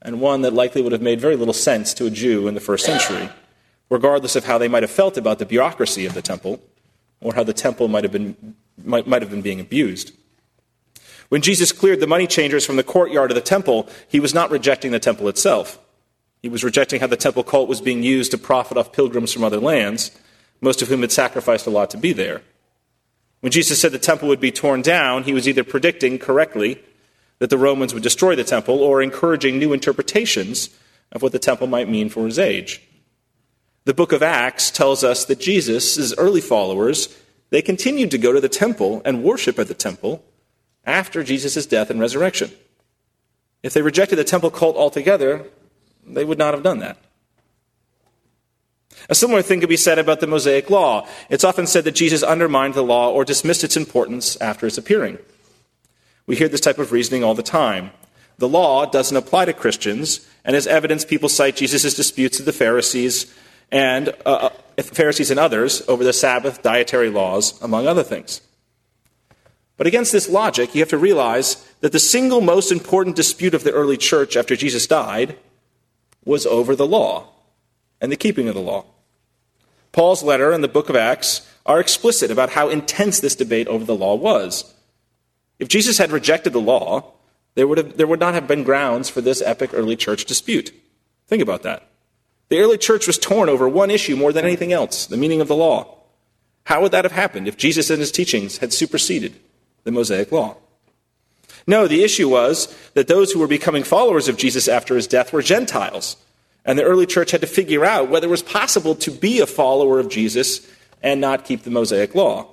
and 0.00 0.20
one 0.20 0.42
that 0.42 0.52
likely 0.52 0.82
would 0.82 0.92
have 0.92 1.02
made 1.02 1.20
very 1.20 1.36
little 1.36 1.54
sense 1.54 1.94
to 1.94 2.06
a 2.06 2.10
Jew 2.10 2.48
in 2.48 2.54
the 2.54 2.60
first 2.60 2.84
century, 2.84 3.28
regardless 3.88 4.34
of 4.34 4.44
how 4.44 4.58
they 4.58 4.68
might 4.68 4.82
have 4.82 4.90
felt 4.90 5.16
about 5.16 5.38
the 5.38 5.46
bureaucracy 5.46 6.04
of 6.06 6.14
the 6.14 6.22
temple 6.22 6.60
or 7.20 7.34
how 7.34 7.44
the 7.44 7.52
temple 7.52 7.88
might 7.88 8.02
have 8.02 8.12
been, 8.12 8.56
might, 8.82 9.06
might 9.06 9.22
have 9.22 9.30
been 9.30 9.42
being 9.42 9.60
abused. 9.60 10.12
When 11.32 11.40
Jesus 11.40 11.72
cleared 11.72 12.00
the 12.00 12.06
money 12.06 12.26
changers 12.26 12.66
from 12.66 12.76
the 12.76 12.82
courtyard 12.82 13.30
of 13.30 13.34
the 13.34 13.40
temple, 13.40 13.88
he 14.06 14.20
was 14.20 14.34
not 14.34 14.50
rejecting 14.50 14.92
the 14.92 15.00
temple 15.00 15.28
itself. 15.28 15.78
He 16.42 16.50
was 16.50 16.62
rejecting 16.62 17.00
how 17.00 17.06
the 17.06 17.16
temple 17.16 17.42
cult 17.42 17.70
was 17.70 17.80
being 17.80 18.02
used 18.02 18.32
to 18.32 18.36
profit 18.36 18.76
off 18.76 18.92
pilgrims 18.92 19.32
from 19.32 19.42
other 19.42 19.58
lands, 19.58 20.10
most 20.60 20.82
of 20.82 20.88
whom 20.88 21.00
had 21.00 21.10
sacrificed 21.10 21.66
a 21.66 21.70
lot 21.70 21.88
to 21.88 21.96
be 21.96 22.12
there. 22.12 22.42
When 23.40 23.50
Jesus 23.50 23.80
said 23.80 23.92
the 23.92 23.98
temple 23.98 24.28
would 24.28 24.42
be 24.42 24.52
torn 24.52 24.82
down, 24.82 25.22
he 25.22 25.32
was 25.32 25.48
either 25.48 25.64
predicting 25.64 26.18
correctly 26.18 26.78
that 27.38 27.48
the 27.48 27.56
Romans 27.56 27.94
would 27.94 28.02
destroy 28.02 28.36
the 28.36 28.44
temple 28.44 28.80
or 28.80 29.00
encouraging 29.00 29.58
new 29.58 29.72
interpretations 29.72 30.68
of 31.12 31.22
what 31.22 31.32
the 31.32 31.38
temple 31.38 31.66
might 31.66 31.88
mean 31.88 32.10
for 32.10 32.26
his 32.26 32.38
age. 32.38 32.82
The 33.86 33.94
book 33.94 34.12
of 34.12 34.22
Acts 34.22 34.70
tells 34.70 35.02
us 35.02 35.24
that 35.24 35.40
Jesus' 35.40 36.12
early 36.18 36.42
followers, 36.42 37.08
they 37.48 37.62
continued 37.62 38.10
to 38.10 38.18
go 38.18 38.34
to 38.34 38.40
the 38.42 38.50
temple 38.50 39.00
and 39.06 39.24
worship 39.24 39.58
at 39.58 39.68
the 39.68 39.72
temple 39.72 40.22
after 40.84 41.22
Jesus' 41.22 41.66
death 41.66 41.90
and 41.90 42.00
resurrection. 42.00 42.50
If 43.62 43.74
they 43.74 43.82
rejected 43.82 44.16
the 44.16 44.24
temple 44.24 44.50
cult 44.50 44.76
altogether, 44.76 45.46
they 46.06 46.24
would 46.24 46.38
not 46.38 46.54
have 46.54 46.62
done 46.62 46.78
that. 46.78 46.98
A 49.08 49.14
similar 49.14 49.42
thing 49.42 49.60
could 49.60 49.68
be 49.68 49.76
said 49.76 49.98
about 49.98 50.20
the 50.20 50.26
Mosaic 50.26 50.70
Law. 50.70 51.06
It's 51.28 51.44
often 51.44 51.66
said 51.66 51.84
that 51.84 51.94
Jesus 51.94 52.22
undermined 52.22 52.74
the 52.74 52.82
law 52.82 53.10
or 53.10 53.24
dismissed 53.24 53.64
its 53.64 53.76
importance 53.76 54.36
after 54.40 54.66
its 54.66 54.78
appearing. 54.78 55.18
We 56.26 56.36
hear 56.36 56.48
this 56.48 56.60
type 56.60 56.78
of 56.78 56.92
reasoning 56.92 57.24
all 57.24 57.34
the 57.34 57.42
time. 57.42 57.90
The 58.38 58.48
law 58.48 58.86
doesn't 58.86 59.16
apply 59.16 59.46
to 59.46 59.52
Christians, 59.52 60.26
and 60.44 60.56
as 60.56 60.66
evidence, 60.66 61.04
people 61.04 61.28
cite 61.28 61.56
Jesus' 61.56 61.94
disputes 61.94 62.38
with 62.38 62.46
the 62.46 62.52
Pharisees 62.52 63.32
and 63.70 64.10
uh, 64.26 64.50
uh, 64.78 64.82
Pharisees 64.82 65.30
and 65.30 65.40
others 65.40 65.82
over 65.88 66.04
the 66.04 66.12
Sabbath, 66.12 66.62
dietary 66.62 67.08
laws, 67.08 67.60
among 67.62 67.86
other 67.86 68.02
things. 68.02 68.40
But 69.82 69.88
against 69.88 70.12
this 70.12 70.28
logic, 70.28 70.76
you 70.76 70.80
have 70.80 70.90
to 70.90 70.96
realize 70.96 71.68
that 71.80 71.90
the 71.90 71.98
single 71.98 72.40
most 72.40 72.70
important 72.70 73.16
dispute 73.16 73.52
of 73.52 73.64
the 73.64 73.72
early 73.72 73.96
church 73.96 74.36
after 74.36 74.54
Jesus 74.54 74.86
died 74.86 75.36
was 76.24 76.46
over 76.46 76.76
the 76.76 76.86
law 76.86 77.30
and 78.00 78.12
the 78.12 78.16
keeping 78.16 78.46
of 78.46 78.54
the 78.54 78.60
law. 78.60 78.84
Paul's 79.90 80.22
letter 80.22 80.52
and 80.52 80.62
the 80.62 80.68
book 80.68 80.88
of 80.88 80.94
Acts 80.94 81.50
are 81.66 81.80
explicit 81.80 82.30
about 82.30 82.50
how 82.50 82.68
intense 82.68 83.18
this 83.18 83.34
debate 83.34 83.66
over 83.66 83.84
the 83.84 83.96
law 83.96 84.14
was. 84.14 84.72
If 85.58 85.66
Jesus 85.66 85.98
had 85.98 86.12
rejected 86.12 86.52
the 86.52 86.60
law, 86.60 87.14
there 87.56 87.66
would, 87.66 87.78
have, 87.78 87.96
there 87.96 88.06
would 88.06 88.20
not 88.20 88.34
have 88.34 88.46
been 88.46 88.62
grounds 88.62 89.10
for 89.10 89.20
this 89.20 89.42
epic 89.42 89.70
early 89.74 89.96
church 89.96 90.26
dispute. 90.26 90.72
Think 91.26 91.42
about 91.42 91.64
that. 91.64 91.88
The 92.50 92.60
early 92.60 92.78
church 92.78 93.08
was 93.08 93.18
torn 93.18 93.48
over 93.48 93.68
one 93.68 93.90
issue 93.90 94.14
more 94.14 94.32
than 94.32 94.44
anything 94.44 94.72
else 94.72 95.06
the 95.06 95.16
meaning 95.16 95.40
of 95.40 95.48
the 95.48 95.56
law. 95.56 95.98
How 96.66 96.80
would 96.82 96.92
that 96.92 97.04
have 97.04 97.10
happened 97.10 97.48
if 97.48 97.56
Jesus 97.56 97.90
and 97.90 97.98
his 97.98 98.12
teachings 98.12 98.58
had 98.58 98.72
superseded 98.72 99.40
the 99.84 99.92
Mosaic 99.92 100.32
law. 100.32 100.56
No, 101.66 101.86
the 101.86 102.02
issue 102.02 102.28
was 102.28 102.74
that 102.94 103.08
those 103.08 103.32
who 103.32 103.38
were 103.38 103.46
becoming 103.46 103.84
followers 103.84 104.28
of 104.28 104.36
Jesus 104.36 104.68
after 104.68 104.96
his 104.96 105.06
death 105.06 105.32
were 105.32 105.42
Gentiles. 105.42 106.16
And 106.64 106.78
the 106.78 106.84
early 106.84 107.06
church 107.06 107.30
had 107.30 107.40
to 107.40 107.46
figure 107.46 107.84
out 107.84 108.08
whether 108.08 108.26
it 108.26 108.30
was 108.30 108.42
possible 108.42 108.94
to 108.96 109.10
be 109.10 109.40
a 109.40 109.46
follower 109.46 109.98
of 109.98 110.08
Jesus 110.08 110.66
and 111.02 111.20
not 111.20 111.44
keep 111.44 111.62
the 111.62 111.70
Mosaic 111.70 112.14
law. 112.14 112.48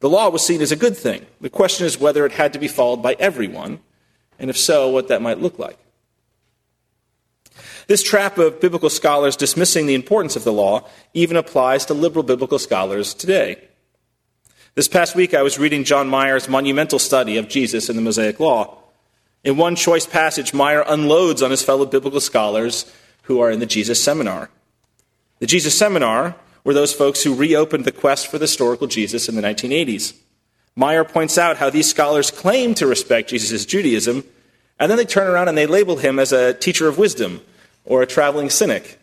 The 0.00 0.08
law 0.08 0.28
was 0.30 0.44
seen 0.44 0.62
as 0.62 0.72
a 0.72 0.76
good 0.76 0.96
thing. 0.96 1.26
The 1.40 1.50
question 1.50 1.86
is 1.86 1.98
whether 1.98 2.24
it 2.24 2.32
had 2.32 2.52
to 2.54 2.58
be 2.58 2.68
followed 2.68 3.02
by 3.02 3.16
everyone, 3.18 3.80
and 4.38 4.48
if 4.48 4.56
so, 4.56 4.88
what 4.88 5.08
that 5.08 5.22
might 5.22 5.40
look 5.40 5.58
like. 5.58 5.78
This 7.86 8.02
trap 8.02 8.38
of 8.38 8.60
biblical 8.60 8.88
scholars 8.88 9.36
dismissing 9.36 9.86
the 9.86 9.94
importance 9.94 10.36
of 10.36 10.44
the 10.44 10.52
law 10.52 10.88
even 11.12 11.36
applies 11.36 11.84
to 11.86 11.94
liberal 11.94 12.22
biblical 12.22 12.58
scholars 12.58 13.12
today. 13.12 13.56
This 14.76 14.86
past 14.86 15.16
week, 15.16 15.34
I 15.34 15.42
was 15.42 15.58
reading 15.58 15.82
John 15.82 16.08
Meier's 16.08 16.48
monumental 16.48 17.00
study 17.00 17.36
of 17.36 17.48
Jesus 17.48 17.88
in 17.88 17.96
the 17.96 18.02
Mosaic 18.02 18.38
Law. 18.38 18.78
In 19.42 19.56
one 19.56 19.74
choice 19.74 20.06
passage, 20.06 20.54
Meier 20.54 20.84
unloads 20.86 21.42
on 21.42 21.50
his 21.50 21.60
fellow 21.60 21.84
biblical 21.84 22.20
scholars 22.20 22.90
who 23.22 23.40
are 23.40 23.50
in 23.50 23.58
the 23.58 23.66
Jesus 23.66 24.00
Seminar. 24.00 24.48
The 25.40 25.48
Jesus 25.48 25.76
Seminar 25.76 26.36
were 26.62 26.72
those 26.72 26.92
folks 26.92 27.24
who 27.24 27.34
reopened 27.34 27.84
the 27.84 27.90
quest 27.90 28.28
for 28.28 28.38
the 28.38 28.44
historical 28.44 28.86
Jesus 28.86 29.28
in 29.28 29.34
the 29.34 29.42
1980s. 29.42 30.14
Meier 30.76 31.04
points 31.04 31.36
out 31.36 31.56
how 31.56 31.68
these 31.68 31.90
scholars 31.90 32.30
claim 32.30 32.72
to 32.74 32.86
respect 32.86 33.30
Jesus' 33.30 33.66
Judaism, 33.66 34.22
and 34.78 34.88
then 34.88 34.98
they 34.98 35.04
turn 35.04 35.26
around 35.26 35.48
and 35.48 35.58
they 35.58 35.66
label 35.66 35.96
him 35.96 36.20
as 36.20 36.32
a 36.32 36.54
teacher 36.54 36.86
of 36.86 36.96
wisdom 36.96 37.40
or 37.84 38.02
a 38.02 38.06
traveling 38.06 38.50
cynic. 38.50 39.00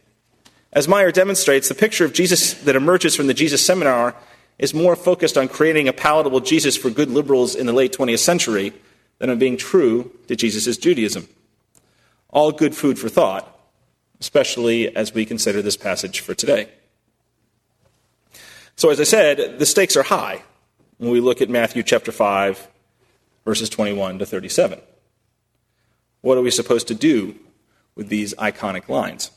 As 0.72 0.88
Meier 0.88 1.12
demonstrates, 1.12 1.68
the 1.68 1.76
picture 1.76 2.06
of 2.06 2.14
Jesus 2.14 2.54
that 2.54 2.78
emerges 2.78 3.18
from 3.18 3.28
the 3.28 3.34
Jesus 3.34 3.66
Seminar 3.66 4.16
is 4.60 4.74
more 4.74 4.96
focused 4.96 5.38
on 5.38 5.48
creating 5.48 5.88
a 5.88 5.94
palatable 5.94 6.40
Jesus 6.40 6.76
for 6.76 6.90
good 6.90 7.10
liberals 7.10 7.56
in 7.56 7.66
the 7.66 7.74
late 7.74 7.96
20th 7.96 8.20
century 8.20 8.74
than 9.20 9.30
on 9.30 9.40
being 9.40 9.58
true 9.58 10.12
to 10.28 10.36
Jesus' 10.36 10.78
Judaism. 10.78 11.28
All 12.30 12.52
good 12.52 12.76
food 12.76 13.00
for 13.00 13.10
thought, 13.10 13.60
especially 14.20 14.96
as 14.96 15.14
we 15.14 15.26
consider 15.26 15.62
this 15.62 15.78
passage 15.78 16.20
for 16.20 16.34
today. 16.34 16.70
So, 18.76 18.90
as 18.90 19.00
I 19.00 19.06
said, 19.06 19.58
the 19.60 19.66
stakes 19.66 19.96
are 19.96 20.04
high 20.04 20.44
when 20.98 21.12
we 21.12 21.20
look 21.20 21.42
at 21.42 21.50
Matthew 21.50 21.84
chapter 21.84 22.12
5, 22.12 22.68
verses 23.46 23.70
21 23.70 24.20
to 24.20 24.26
37. 24.26 24.80
What 26.22 26.38
are 26.38 26.42
we 26.42 26.52
supposed 26.52 26.88
to 26.90 26.96
do 26.96 27.36
with 27.96 28.10
these 28.10 28.34
iconic 28.36 28.90
lines? 28.90 29.32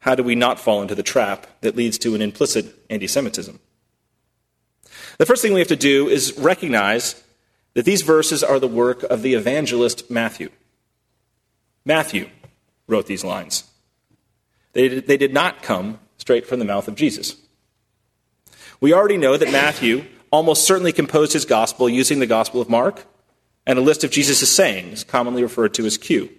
How 0.00 0.14
do 0.14 0.22
we 0.22 0.34
not 0.34 0.58
fall 0.58 0.82
into 0.82 0.94
the 0.94 1.02
trap 1.02 1.46
that 1.60 1.76
leads 1.76 1.96
to 1.98 2.14
an 2.14 2.22
implicit 2.22 2.74
anti 2.90 3.06
Semitism? 3.06 3.60
The 5.18 5.26
first 5.26 5.42
thing 5.42 5.52
we 5.52 5.60
have 5.60 5.68
to 5.68 5.76
do 5.76 6.08
is 6.08 6.36
recognize 6.38 7.22
that 7.74 7.84
these 7.84 8.02
verses 8.02 8.42
are 8.42 8.58
the 8.58 8.68
work 8.68 9.02
of 9.04 9.22
the 9.22 9.34
evangelist 9.34 10.10
Matthew. 10.10 10.50
Matthew 11.84 12.28
wrote 12.86 13.06
these 13.06 13.24
lines. 13.24 13.64
They, 14.72 15.00
they 15.00 15.16
did 15.16 15.32
not 15.32 15.62
come 15.62 15.98
straight 16.16 16.46
from 16.46 16.58
the 16.58 16.64
mouth 16.64 16.88
of 16.88 16.94
Jesus. 16.94 17.36
We 18.80 18.92
already 18.92 19.16
know 19.16 19.36
that 19.36 19.52
Matthew 19.52 20.04
almost 20.30 20.64
certainly 20.64 20.92
composed 20.92 21.32
his 21.32 21.44
gospel 21.44 21.88
using 21.88 22.18
the 22.18 22.26
Gospel 22.26 22.60
of 22.60 22.68
Mark 22.68 23.06
and 23.66 23.78
a 23.78 23.82
list 23.82 24.02
of 24.02 24.10
Jesus' 24.10 24.50
sayings, 24.50 25.04
commonly 25.04 25.42
referred 25.42 25.74
to 25.74 25.86
as 25.86 25.98
Q. 25.98 26.30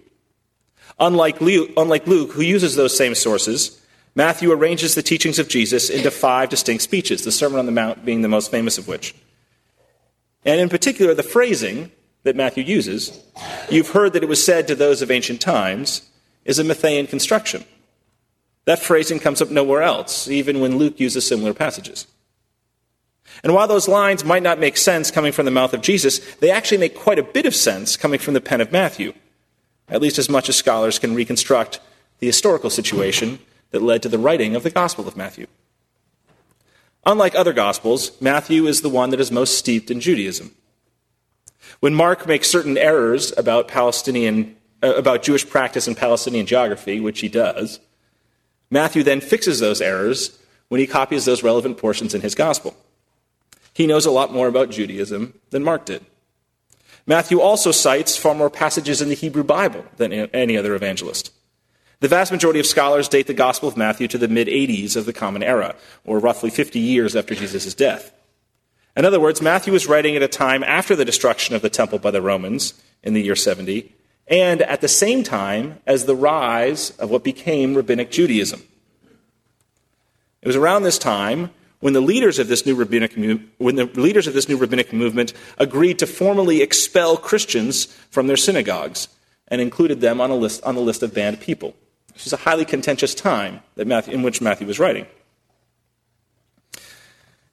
Unlike 0.98 1.40
Luke, 1.40 1.70
unlike 1.76 2.06
Luke, 2.06 2.32
who 2.32 2.42
uses 2.42 2.76
those 2.76 2.96
same 2.96 3.14
sources, 3.14 3.80
Matthew 4.14 4.52
arranges 4.52 4.94
the 4.94 5.02
teachings 5.02 5.38
of 5.38 5.48
Jesus 5.48 5.90
into 5.90 6.10
five 6.10 6.48
distinct 6.48 6.84
speeches, 6.84 7.24
the 7.24 7.32
Sermon 7.32 7.58
on 7.58 7.66
the 7.66 7.72
Mount 7.72 8.04
being 8.04 8.22
the 8.22 8.28
most 8.28 8.50
famous 8.50 8.78
of 8.78 8.86
which. 8.86 9.14
And 10.44 10.60
in 10.60 10.68
particular, 10.68 11.14
the 11.14 11.22
phrasing 11.22 11.90
that 12.22 12.36
Matthew 12.36 12.62
uses, 12.62 13.20
you've 13.70 13.90
heard 13.90 14.12
that 14.12 14.22
it 14.22 14.28
was 14.28 14.44
said 14.44 14.68
to 14.68 14.74
those 14.74 15.02
of 15.02 15.10
ancient 15.10 15.40
times, 15.40 16.08
is 16.44 16.58
a 16.58 16.64
Matthean 16.64 17.08
construction. 17.08 17.64
That 18.66 18.78
phrasing 18.78 19.18
comes 19.18 19.42
up 19.42 19.50
nowhere 19.50 19.82
else, 19.82 20.28
even 20.28 20.60
when 20.60 20.78
Luke 20.78 21.00
uses 21.00 21.26
similar 21.26 21.52
passages. 21.52 22.06
And 23.42 23.52
while 23.52 23.66
those 23.66 23.88
lines 23.88 24.24
might 24.24 24.42
not 24.42 24.60
make 24.60 24.76
sense 24.76 25.10
coming 25.10 25.32
from 25.32 25.44
the 25.44 25.50
mouth 25.50 25.74
of 25.74 25.82
Jesus, 25.82 26.18
they 26.36 26.50
actually 26.50 26.78
make 26.78 26.94
quite 26.94 27.18
a 27.18 27.22
bit 27.22 27.46
of 27.46 27.54
sense 27.54 27.96
coming 27.96 28.20
from 28.20 28.34
the 28.34 28.40
pen 28.40 28.60
of 28.60 28.70
Matthew, 28.70 29.12
at 29.88 30.00
least 30.00 30.18
as 30.18 30.28
much 30.28 30.48
as 30.48 30.56
scholars 30.56 30.98
can 30.98 31.14
reconstruct 31.14 31.80
the 32.20 32.26
historical 32.26 32.70
situation 32.70 33.38
that 33.74 33.82
led 33.82 34.04
to 34.04 34.08
the 34.08 34.20
writing 34.20 34.54
of 34.54 34.62
the 34.62 34.70
Gospel 34.70 35.08
of 35.08 35.16
Matthew. 35.16 35.48
Unlike 37.04 37.34
other 37.34 37.52
Gospels, 37.52 38.12
Matthew 38.20 38.68
is 38.68 38.82
the 38.82 38.88
one 38.88 39.10
that 39.10 39.18
is 39.18 39.32
most 39.32 39.58
steeped 39.58 39.90
in 39.90 40.00
Judaism. 40.00 40.54
When 41.80 41.92
Mark 41.92 42.24
makes 42.24 42.48
certain 42.48 42.78
errors 42.78 43.36
about 43.36 43.66
Palestinian 43.66 44.54
uh, 44.80 44.94
about 44.94 45.24
Jewish 45.24 45.48
practice 45.48 45.88
and 45.88 45.96
Palestinian 45.96 46.46
geography, 46.46 47.00
which 47.00 47.18
he 47.18 47.28
does, 47.28 47.80
Matthew 48.70 49.02
then 49.02 49.20
fixes 49.20 49.58
those 49.58 49.80
errors 49.80 50.38
when 50.68 50.80
he 50.80 50.86
copies 50.86 51.24
those 51.24 51.42
relevant 51.42 51.76
portions 51.76 52.14
in 52.14 52.20
his 52.20 52.36
gospel. 52.36 52.76
He 53.72 53.88
knows 53.88 54.06
a 54.06 54.12
lot 54.12 54.32
more 54.32 54.46
about 54.46 54.70
Judaism 54.70 55.34
than 55.50 55.64
Mark 55.64 55.84
did. 55.84 56.06
Matthew 57.06 57.40
also 57.40 57.72
cites 57.72 58.16
far 58.16 58.36
more 58.36 58.50
passages 58.50 59.02
in 59.02 59.08
the 59.08 59.16
Hebrew 59.16 59.42
Bible 59.42 59.84
than 59.96 60.12
any 60.12 60.56
other 60.56 60.76
evangelist. 60.76 61.32
The 62.04 62.08
vast 62.08 62.30
majority 62.30 62.60
of 62.60 62.66
scholars 62.66 63.08
date 63.08 63.28
the 63.28 63.32
Gospel 63.32 63.66
of 63.66 63.78
Matthew 63.78 64.08
to 64.08 64.18
the 64.18 64.28
mid 64.28 64.46
80s 64.46 64.94
of 64.94 65.06
the 65.06 65.12
Common 65.14 65.42
Era, 65.42 65.74
or 66.04 66.18
roughly 66.18 66.50
50 66.50 66.78
years 66.78 67.16
after 67.16 67.34
Jesus' 67.34 67.72
death. 67.72 68.12
In 68.94 69.06
other 69.06 69.18
words, 69.18 69.40
Matthew 69.40 69.72
was 69.72 69.86
writing 69.86 70.14
at 70.14 70.22
a 70.22 70.28
time 70.28 70.62
after 70.64 70.94
the 70.94 71.06
destruction 71.06 71.56
of 71.56 71.62
the 71.62 71.70
temple 71.70 71.98
by 71.98 72.10
the 72.10 72.20
Romans 72.20 72.74
in 73.02 73.14
the 73.14 73.22
year 73.22 73.34
70, 73.34 73.90
and 74.28 74.60
at 74.60 74.82
the 74.82 74.86
same 74.86 75.22
time 75.22 75.78
as 75.86 76.04
the 76.04 76.14
rise 76.14 76.90
of 76.98 77.08
what 77.08 77.24
became 77.24 77.74
Rabbinic 77.74 78.10
Judaism. 78.10 78.62
It 80.42 80.46
was 80.46 80.56
around 80.56 80.82
this 80.82 80.98
time 80.98 81.52
when 81.80 81.94
the 81.94 82.02
leaders 82.02 82.38
of 82.38 82.48
this 82.48 82.66
new 82.66 82.74
rabbinic 82.74 83.14
when 83.56 83.76
the 83.76 83.86
leaders 83.94 84.26
of 84.26 84.34
this 84.34 84.46
new 84.46 84.58
rabbinic 84.58 84.92
movement 84.92 85.32
agreed 85.56 85.98
to 86.00 86.06
formally 86.06 86.60
expel 86.60 87.16
Christians 87.16 87.86
from 88.10 88.26
their 88.26 88.36
synagogues 88.36 89.08
and 89.48 89.62
included 89.62 90.02
them 90.02 90.20
on 90.20 90.30
a 90.30 90.36
list 90.36 90.62
on 90.64 90.74
the 90.74 90.82
list 90.82 91.02
of 91.02 91.14
banned 91.14 91.40
people. 91.40 91.74
This 92.14 92.24
was 92.24 92.32
a 92.32 92.38
highly 92.38 92.64
contentious 92.64 93.14
time 93.14 93.60
that 93.76 93.86
Matthew, 93.86 94.14
in 94.14 94.22
which 94.22 94.40
Matthew 94.40 94.66
was 94.66 94.78
writing. 94.78 95.06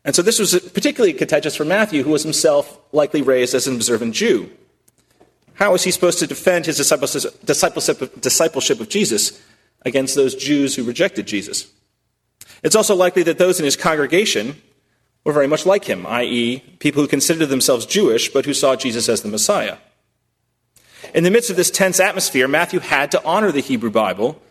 And 0.04 0.16
so 0.16 0.22
this 0.22 0.40
was 0.40 0.58
particularly 0.70 1.14
contentious 1.14 1.56
for 1.56 1.66
Matthew, 1.66 2.04
who 2.04 2.12
was 2.12 2.24
himself 2.24 2.80
likely 2.92 3.22
raised 3.22 3.54
as 3.54 3.68
an 3.68 3.76
observant 3.76 4.16
Jew. 4.16 4.50
How 5.56 5.74
was 5.74 5.84
he 5.84 5.92
supposed 5.92 6.20
to 6.20 6.28
defend 6.28 6.66
his 6.66 6.78
discipleship 6.78 8.80
of 8.80 8.90
Jesus 8.90 9.42
against 9.84 10.16
those 10.16 10.34
Jews 10.34 10.76
who 10.76 10.84
rejected 10.84 11.28
Jesus? 11.28 11.72
It's 12.64 12.76
also 12.76 12.96
likely 12.96 13.22
that 13.24 13.38
those 13.38 13.60
in 13.60 13.66
his 13.66 13.76
congregation 13.76 14.60
were 15.24 15.34
very 15.34 15.48
much 15.48 15.68
like 15.68 15.86
him, 15.86 16.08
i.e., 16.08 16.60
people 16.80 17.04
who 17.04 17.08
considered 17.08 17.48
themselves 17.48 17.86
Jewish 17.86 18.30
but 18.30 18.46
who 18.46 18.56
saw 18.56 18.76
Jesus 18.76 19.08
as 19.08 19.22
the 19.22 19.30
Messiah. 19.30 19.78
In 21.14 21.24
the 21.24 21.32
midst 21.32 21.52
of 21.52 21.58
this 21.58 21.70
tense 21.70 22.00
atmosphere, 22.00 22.48
Matthew 22.48 22.80
had 22.80 23.12
to 23.12 23.24
honor 23.24 23.52
the 23.52 23.60
Hebrew 23.60 23.92
Bible 23.92 24.42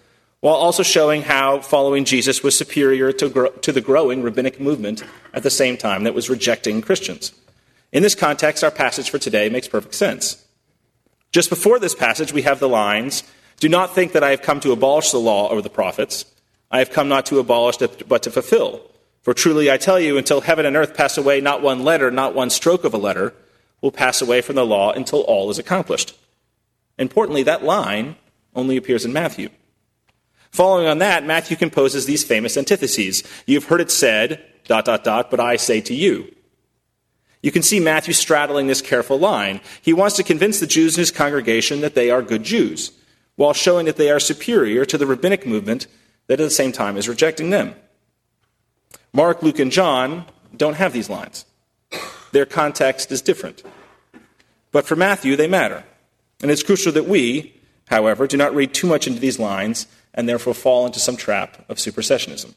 while 0.40 0.54
also 0.54 0.82
showing 0.82 1.22
how 1.22 1.60
following 1.60 2.04
Jesus 2.04 2.42
was 2.42 2.56
superior 2.56 3.12
to, 3.12 3.28
gro- 3.28 3.50
to 3.50 3.72
the 3.72 3.80
growing 3.80 4.22
rabbinic 4.22 4.60
movement 4.60 5.04
at 5.34 5.42
the 5.42 5.50
same 5.50 5.76
time 5.76 6.04
that 6.04 6.14
was 6.14 6.30
rejecting 6.30 6.80
Christians. 6.80 7.32
In 7.92 8.02
this 8.02 8.14
context, 8.14 8.64
our 8.64 8.70
passage 8.70 9.10
for 9.10 9.18
today 9.18 9.48
makes 9.48 9.68
perfect 9.68 9.94
sense. 9.94 10.44
Just 11.32 11.50
before 11.50 11.78
this 11.78 11.94
passage, 11.94 12.32
we 12.32 12.42
have 12.42 12.60
the 12.60 12.68
lines 12.68 13.22
Do 13.58 13.68
not 13.68 13.94
think 13.94 14.12
that 14.12 14.24
I 14.24 14.30
have 14.30 14.40
come 14.40 14.58
to 14.60 14.72
abolish 14.72 15.10
the 15.10 15.20
law 15.20 15.48
or 15.48 15.60
the 15.60 15.68
prophets. 15.68 16.24
I 16.70 16.78
have 16.78 16.90
come 16.90 17.08
not 17.08 17.26
to 17.26 17.38
abolish, 17.38 17.76
but 17.76 18.22
to 18.22 18.30
fulfill. 18.30 18.80
For 19.22 19.34
truly 19.34 19.70
I 19.70 19.76
tell 19.76 20.00
you, 20.00 20.16
until 20.16 20.40
heaven 20.40 20.64
and 20.64 20.76
earth 20.76 20.96
pass 20.96 21.18
away, 21.18 21.42
not 21.42 21.60
one 21.60 21.84
letter, 21.84 22.10
not 22.10 22.34
one 22.34 22.48
stroke 22.48 22.84
of 22.84 22.94
a 22.94 22.98
letter 22.98 23.34
will 23.82 23.92
pass 23.92 24.22
away 24.22 24.40
from 24.40 24.56
the 24.56 24.64
law 24.64 24.92
until 24.92 25.20
all 25.20 25.50
is 25.50 25.58
accomplished. 25.58 26.16
Importantly, 26.98 27.42
that 27.42 27.62
line 27.62 28.16
only 28.54 28.78
appears 28.78 29.04
in 29.04 29.12
Matthew. 29.12 29.50
Following 30.50 30.88
on 30.88 30.98
that, 30.98 31.24
Matthew 31.24 31.56
composes 31.56 32.06
these 32.06 32.24
famous 32.24 32.56
antitheses. 32.56 33.22
You've 33.46 33.64
heard 33.64 33.80
it 33.80 33.90
said, 33.90 34.44
dot, 34.64 34.84
dot, 34.84 35.04
dot, 35.04 35.30
but 35.30 35.40
I 35.40 35.56
say 35.56 35.80
to 35.82 35.94
you. 35.94 36.34
You 37.42 37.52
can 37.52 37.62
see 37.62 37.80
Matthew 37.80 38.12
straddling 38.12 38.66
this 38.66 38.82
careful 38.82 39.18
line. 39.18 39.60
He 39.80 39.92
wants 39.92 40.16
to 40.16 40.22
convince 40.22 40.60
the 40.60 40.66
Jews 40.66 40.96
in 40.96 41.00
his 41.00 41.10
congregation 41.10 41.80
that 41.80 41.94
they 41.94 42.10
are 42.10 42.20
good 42.20 42.42
Jews, 42.42 42.92
while 43.36 43.54
showing 43.54 43.86
that 43.86 43.96
they 43.96 44.10
are 44.10 44.20
superior 44.20 44.84
to 44.84 44.98
the 44.98 45.06
rabbinic 45.06 45.46
movement 45.46 45.86
that 46.26 46.40
at 46.40 46.44
the 46.44 46.50
same 46.50 46.72
time 46.72 46.96
is 46.96 47.08
rejecting 47.08 47.50
them. 47.50 47.74
Mark, 49.12 49.42
Luke, 49.42 49.58
and 49.58 49.72
John 49.72 50.26
don't 50.56 50.74
have 50.74 50.92
these 50.92 51.08
lines. 51.08 51.46
Their 52.32 52.46
context 52.46 53.10
is 53.10 53.22
different. 53.22 53.62
But 54.72 54.86
for 54.86 54.94
Matthew, 54.94 55.34
they 55.34 55.48
matter. 55.48 55.84
And 56.42 56.50
it's 56.50 56.62
crucial 56.62 56.92
that 56.92 57.08
we, 57.08 57.54
however, 57.88 58.26
do 58.26 58.36
not 58.36 58.54
read 58.54 58.74
too 58.74 58.86
much 58.86 59.06
into 59.06 59.18
these 59.18 59.38
lines 59.38 59.86
and 60.14 60.28
therefore 60.28 60.54
fall 60.54 60.86
into 60.86 60.98
some 61.00 61.16
trap 61.16 61.64
of 61.68 61.78
supersessionism. 61.78 62.54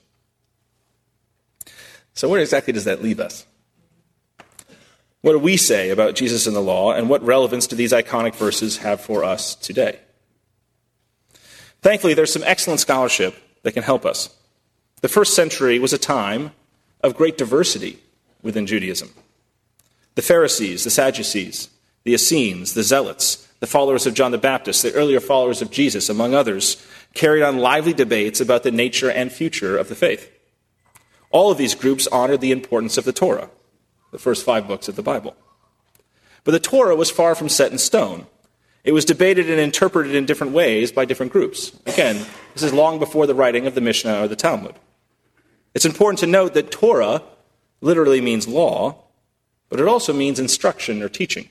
So, 2.14 2.30
where 2.30 2.42
exactly 2.42 2.74
does 2.74 2.86
that 2.86 3.02
leave 3.02 3.20
us? 3.20 3.46
What 5.22 5.32
do 5.32 5.40
we 5.40 5.56
say 5.58 5.90
about 5.90 6.16
Jesus 6.16 6.48
and 6.48 6.56
the 6.56 6.62
law, 6.62 6.92
and 6.92 7.10
what 7.10 7.24
relevance 7.24 7.66
do 7.66 7.76
these 7.76 7.94
iconic 7.94 8.36
verses 8.36 8.78
have 8.78 9.00
for 9.00 9.24
us 9.24 9.56
today? 9.56 10.00
Thankfully, 11.82 12.14
there's 12.14 12.32
some 12.32 12.44
excellent 12.46 12.80
scholarship 12.82 13.36
that 13.64 13.72
can 13.72 13.84
help 13.84 14.06
us. 14.06 14.36
The 15.02 15.08
first 15.08 15.34
century 15.34 15.80
was 15.80 15.94
a 15.94 15.98
time 15.98 16.52
of 17.02 17.16
great 17.16 17.38
diversity 17.38 18.00
within 18.42 18.68
Judaism. 18.68 19.10
The 20.16 20.22
Pharisees, 20.22 20.84
the 20.84 20.90
Sadducees, 20.90 21.70
the 22.04 22.14
Essenes, 22.14 22.74
the 22.74 22.84
Zealots, 22.84 23.48
the 23.60 23.68
followers 23.68 24.06
of 24.06 24.14
John 24.14 24.32
the 24.32 24.38
Baptist, 24.38 24.84
the 24.84 24.94
earlier 24.94 25.20
followers 25.20 25.62
of 25.62 25.72
Jesus, 25.72 26.10
among 26.10 26.34
others, 26.34 26.86
carried 27.14 27.44
on 27.44 27.58
lively 27.58 27.94
debates 27.94 28.42
about 28.42 28.64
the 28.64 28.72
nature 28.72 29.10
and 29.10 29.32
future 29.32 29.78
of 29.78 29.90
the 29.90 29.96
faith. 29.96 30.32
All 31.30 31.52
of 31.52 31.58
these 31.58 31.76
groups 31.76 32.08
honored 32.08 32.42
the 32.42 32.52
importance 32.52 32.98
of 32.98 33.06
the 33.06 33.14
Torah. 33.14 33.50
the 34.12 34.20
first 34.20 34.46
five 34.46 34.68
books 34.68 34.88
of 34.88 34.96
the 34.96 35.02
Bible. 35.02 35.36
But 36.44 36.52
the 36.52 36.60
Torah 36.60 36.96
was 36.96 37.10
far 37.10 37.34
from 37.36 37.50
set 37.50 37.72
in 37.72 37.80
stone. 37.80 38.28
It 38.84 38.92
was 38.92 39.06
debated 39.06 39.50
and 39.50 39.60
interpreted 39.60 40.14
in 40.14 40.26
different 40.26 40.54
ways 40.54 40.92
by 40.92 41.06
different 41.06 41.32
groups. 41.32 41.72
Again, 41.88 42.24
this 42.54 42.64
is 42.64 42.74
long 42.74 43.00
before 43.00 43.26
the 43.26 43.34
writing 43.34 43.66
of 43.66 43.76
the 43.76 43.82
Mishnah 43.82 44.22
or 44.22 44.28
the 44.28 44.36
Talmud. 44.36 44.76
It's 45.74 45.86
important 45.86 46.20
to 46.20 46.28
note 46.28 46.54
that 46.54 46.70
Torah 46.70 47.24
literally 47.82 48.22
means 48.22 48.48
law, 48.48 49.04
but 49.70 49.80
it 49.80 49.88
also 49.88 50.14
means 50.14 50.40
instruction 50.40 51.02
or 51.02 51.10
teaching. 51.10 51.50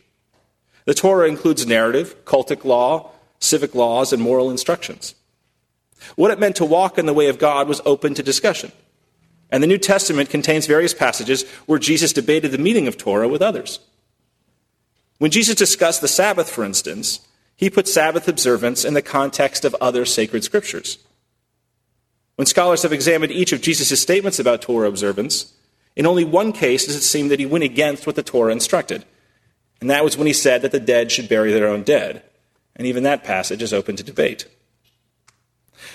The 0.84 0.94
Torah 0.94 1.28
includes 1.28 1.66
narrative, 1.66 2.24
cultic 2.24 2.64
law, 2.64 3.10
civic 3.40 3.74
laws, 3.74 4.12
and 4.12 4.22
moral 4.22 4.50
instructions. 4.50 5.16
What 6.16 6.30
it 6.30 6.38
meant 6.38 6.56
to 6.56 6.64
walk 6.64 6.98
in 6.98 7.06
the 7.06 7.12
way 7.12 7.28
of 7.28 7.38
God 7.38 7.68
was 7.68 7.80
open 7.84 8.14
to 8.14 8.22
discussion. 8.22 8.72
And 9.50 9.62
the 9.62 9.66
New 9.66 9.78
Testament 9.78 10.30
contains 10.30 10.66
various 10.66 10.94
passages 10.94 11.48
where 11.66 11.78
Jesus 11.78 12.12
debated 12.12 12.50
the 12.50 12.58
meaning 12.58 12.88
of 12.88 12.96
Torah 12.96 13.28
with 13.28 13.42
others. 13.42 13.80
When 15.18 15.30
Jesus 15.30 15.54
discussed 15.54 16.00
the 16.00 16.08
Sabbath, 16.08 16.50
for 16.50 16.64
instance, 16.64 17.20
he 17.54 17.70
put 17.70 17.86
Sabbath 17.86 18.26
observance 18.28 18.84
in 18.84 18.94
the 18.94 19.02
context 19.02 19.64
of 19.64 19.76
other 19.80 20.04
sacred 20.04 20.42
scriptures. 20.42 20.98
When 22.36 22.46
scholars 22.46 22.82
have 22.82 22.92
examined 22.92 23.30
each 23.30 23.52
of 23.52 23.60
Jesus' 23.60 24.00
statements 24.00 24.38
about 24.38 24.62
Torah 24.62 24.88
observance, 24.88 25.52
in 25.94 26.06
only 26.06 26.24
one 26.24 26.52
case 26.52 26.86
does 26.86 26.96
it 26.96 27.02
seem 27.02 27.28
that 27.28 27.38
he 27.38 27.46
went 27.46 27.64
against 27.64 28.06
what 28.06 28.16
the 28.16 28.22
Torah 28.22 28.52
instructed, 28.52 29.04
and 29.80 29.90
that 29.90 30.04
was 30.04 30.16
when 30.16 30.26
he 30.26 30.32
said 30.32 30.62
that 30.62 30.72
the 30.72 30.80
dead 30.80 31.12
should 31.12 31.28
bury 31.28 31.52
their 31.52 31.68
own 31.68 31.82
dead. 31.82 32.22
And 32.74 32.86
even 32.86 33.02
that 33.02 33.24
passage 33.24 33.62
is 33.62 33.72
open 33.72 33.96
to 33.96 34.02
debate. 34.02 34.46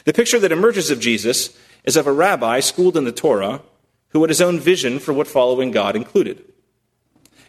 The 0.05 0.13
picture 0.13 0.39
that 0.39 0.51
emerges 0.51 0.89
of 0.89 0.99
Jesus 0.99 1.57
is 1.83 1.95
of 1.95 2.07
a 2.07 2.11
rabbi 2.11 2.59
schooled 2.59 2.97
in 2.97 3.05
the 3.05 3.11
Torah 3.11 3.61
who 4.09 4.21
had 4.21 4.29
his 4.29 4.41
own 4.41 4.59
vision 4.59 4.99
for 4.99 5.13
what 5.13 5.27
following 5.27 5.71
God 5.71 5.95
included. 5.95 6.43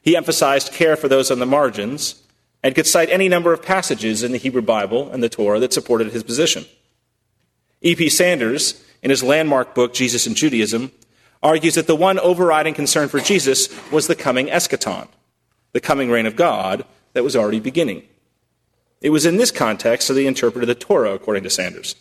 He 0.02 0.16
emphasized 0.16 0.73
care 0.73 0.97
for 0.97 1.09
those 1.09 1.30
on 1.30 1.38
the 1.38 1.47
margins 1.47 2.23
and 2.62 2.75
could 2.75 2.87
cite 2.87 3.11
any 3.11 3.28
number 3.28 3.52
of 3.52 3.62
passages 3.62 4.23
in 4.23 4.33
the 4.33 4.38
Hebrew 4.38 4.62
Bible 4.62 5.11
and 5.11 5.23
the 5.23 5.28
Torah 5.28 5.61
that 5.61 5.73
supported 5.73 6.12
his 6.12 6.23
position. 6.23 6.64
E.P. 7.80 8.09
Sanders, 8.09 8.83
in 9.02 9.11
his 9.11 9.23
landmark 9.23 9.75
book, 9.75 9.95
Jesus 9.95 10.26
and 10.26 10.35
Judaism, 10.35 10.90
argues 11.42 11.76
that 11.76 11.87
the 11.87 11.95
one 11.95 12.18
overriding 12.18 12.75
concern 12.75 13.09
for 13.09 13.21
Jesus 13.21 13.68
was 13.92 14.09
the 14.09 14.16
coming 14.16 14.49
eschaton, 14.49 15.09
the 15.73 15.80
coming 15.80 16.11
reign 16.11 16.26
of 16.26 16.35
God 16.35 16.85
that 17.12 17.23
was 17.23 17.37
already 17.37 17.61
beginning. 17.61 18.02
It 19.00 19.11
was 19.11 19.25
in 19.25 19.37
this 19.37 19.52
context 19.52 20.09
that 20.09 20.16
he 20.16 20.26
interpreted 20.26 20.68
the 20.68 20.75
Torah, 20.75 21.14
according 21.14 21.45
to 21.45 21.50
Sanders. 21.50 21.95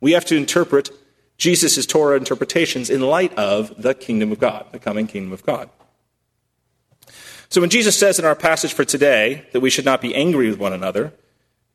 We 0.00 0.12
have 0.12 0.24
to 0.26 0.36
interpret 0.36 0.90
Jesus' 1.36 1.86
Torah 1.86 2.16
interpretations 2.16 2.90
in 2.90 3.00
light 3.00 3.34
of 3.34 3.80
the 3.80 3.94
kingdom 3.94 4.32
of 4.32 4.38
God, 4.38 4.66
the 4.72 4.78
coming 4.78 5.06
kingdom 5.06 5.32
of 5.32 5.44
God. 5.44 5.68
So 7.48 7.60
when 7.60 7.70
Jesus 7.70 7.96
says 7.96 8.18
in 8.18 8.24
our 8.24 8.34
passage 8.34 8.72
for 8.72 8.84
today 8.84 9.46
that 9.52 9.60
we 9.60 9.70
should 9.70 9.84
not 9.84 10.00
be 10.00 10.14
angry 10.14 10.48
with 10.48 10.58
one 10.58 10.72
another 10.72 11.12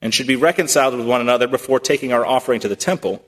and 0.01 0.13
should 0.13 0.27
be 0.27 0.35
reconciled 0.35 0.95
with 0.95 1.07
one 1.07 1.21
another 1.21 1.47
before 1.47 1.79
taking 1.79 2.11
our 2.11 2.25
offering 2.25 2.59
to 2.61 2.67
the 2.67 2.75
temple, 2.75 3.23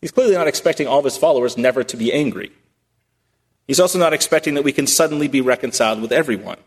he's 0.00 0.12
clearly 0.12 0.34
not 0.34 0.48
expecting 0.48 0.86
all 0.86 0.98
of 0.98 1.04
his 1.04 1.16
followers 1.16 1.56
never 1.56 1.84
to 1.84 1.96
be 1.96 2.12
angry. 2.12 2.52
He's 3.66 3.80
also 3.80 3.98
not 3.98 4.12
expecting 4.12 4.54
that 4.54 4.64
we 4.64 4.72
can 4.72 4.86
suddenly 4.86 5.28
be 5.28 5.40
reconciled 5.40 6.00
with 6.00 6.12
everyone. 6.12 6.58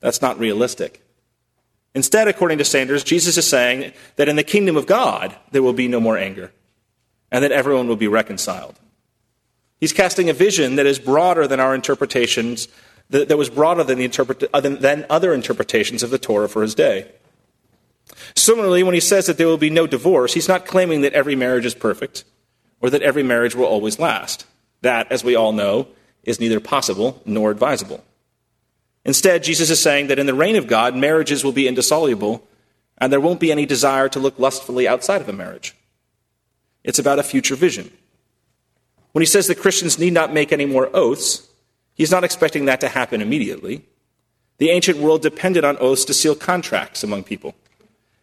That's 0.00 0.22
not 0.22 0.38
realistic. 0.38 1.02
Instead, 1.98 2.28
according 2.28 2.58
to 2.58 2.64
Sanders, 2.64 3.02
Jesus 3.02 3.36
is 3.36 3.48
saying 3.48 3.92
that 4.14 4.28
in 4.28 4.36
the 4.36 4.44
kingdom 4.44 4.76
of 4.76 4.86
God, 4.86 5.34
there 5.50 5.64
will 5.64 5.72
be 5.72 5.88
no 5.88 5.98
more 5.98 6.16
anger 6.16 6.52
and 7.32 7.42
that 7.42 7.50
everyone 7.50 7.88
will 7.88 7.96
be 7.96 8.06
reconciled. 8.06 8.78
He's 9.80 9.92
casting 9.92 10.30
a 10.30 10.32
vision 10.32 10.76
that 10.76 10.86
is 10.86 11.00
broader 11.00 11.48
than 11.48 11.58
our 11.58 11.74
interpretations, 11.74 12.68
that, 13.10 13.36
was 13.36 13.50
broader 13.50 13.82
than, 13.82 13.98
the 13.98 14.04
interpret, 14.04 14.44
uh, 14.54 14.60
than 14.60 15.06
other 15.10 15.34
interpretations 15.34 16.04
of 16.04 16.10
the 16.10 16.20
Torah 16.20 16.48
for 16.48 16.62
his 16.62 16.76
day. 16.76 17.10
Similarly, 18.36 18.84
when 18.84 18.94
he 18.94 19.00
says 19.00 19.26
that 19.26 19.36
there 19.36 19.48
will 19.48 19.58
be 19.58 19.68
no 19.68 19.88
divorce, 19.88 20.34
he's 20.34 20.46
not 20.46 20.66
claiming 20.66 21.00
that 21.00 21.14
every 21.14 21.34
marriage 21.34 21.66
is 21.66 21.74
perfect 21.74 22.22
or 22.80 22.90
that 22.90 23.02
every 23.02 23.24
marriage 23.24 23.56
will 23.56 23.66
always 23.66 23.98
last. 23.98 24.46
That, 24.82 25.10
as 25.10 25.24
we 25.24 25.34
all 25.34 25.50
know, 25.50 25.88
is 26.22 26.38
neither 26.38 26.60
possible 26.60 27.20
nor 27.26 27.50
advisable. 27.50 28.04
Instead, 29.08 29.42
Jesus 29.42 29.70
is 29.70 29.80
saying 29.80 30.08
that 30.08 30.18
in 30.18 30.26
the 30.26 30.34
reign 30.34 30.54
of 30.54 30.66
God, 30.66 30.94
marriages 30.94 31.42
will 31.42 31.52
be 31.52 31.66
indissoluble, 31.66 32.46
and 32.98 33.10
there 33.10 33.22
won't 33.22 33.40
be 33.40 33.50
any 33.50 33.64
desire 33.64 34.06
to 34.06 34.18
look 34.18 34.38
lustfully 34.38 34.86
outside 34.86 35.22
of 35.22 35.28
a 35.30 35.32
marriage. 35.32 35.74
It's 36.84 36.98
about 36.98 37.18
a 37.18 37.22
future 37.22 37.54
vision. 37.54 37.90
When 39.12 39.22
he 39.22 39.26
says 39.26 39.46
that 39.46 39.60
Christians 39.60 39.98
need 39.98 40.12
not 40.12 40.34
make 40.34 40.52
any 40.52 40.66
more 40.66 40.94
oaths, 40.94 41.48
he's 41.94 42.10
not 42.10 42.22
expecting 42.22 42.66
that 42.66 42.82
to 42.82 42.88
happen 42.88 43.22
immediately. 43.22 43.86
The 44.58 44.68
ancient 44.68 44.98
world 44.98 45.22
depended 45.22 45.64
on 45.64 45.78
oaths 45.78 46.04
to 46.04 46.12
seal 46.12 46.34
contracts 46.34 47.02
among 47.02 47.24
people. 47.24 47.54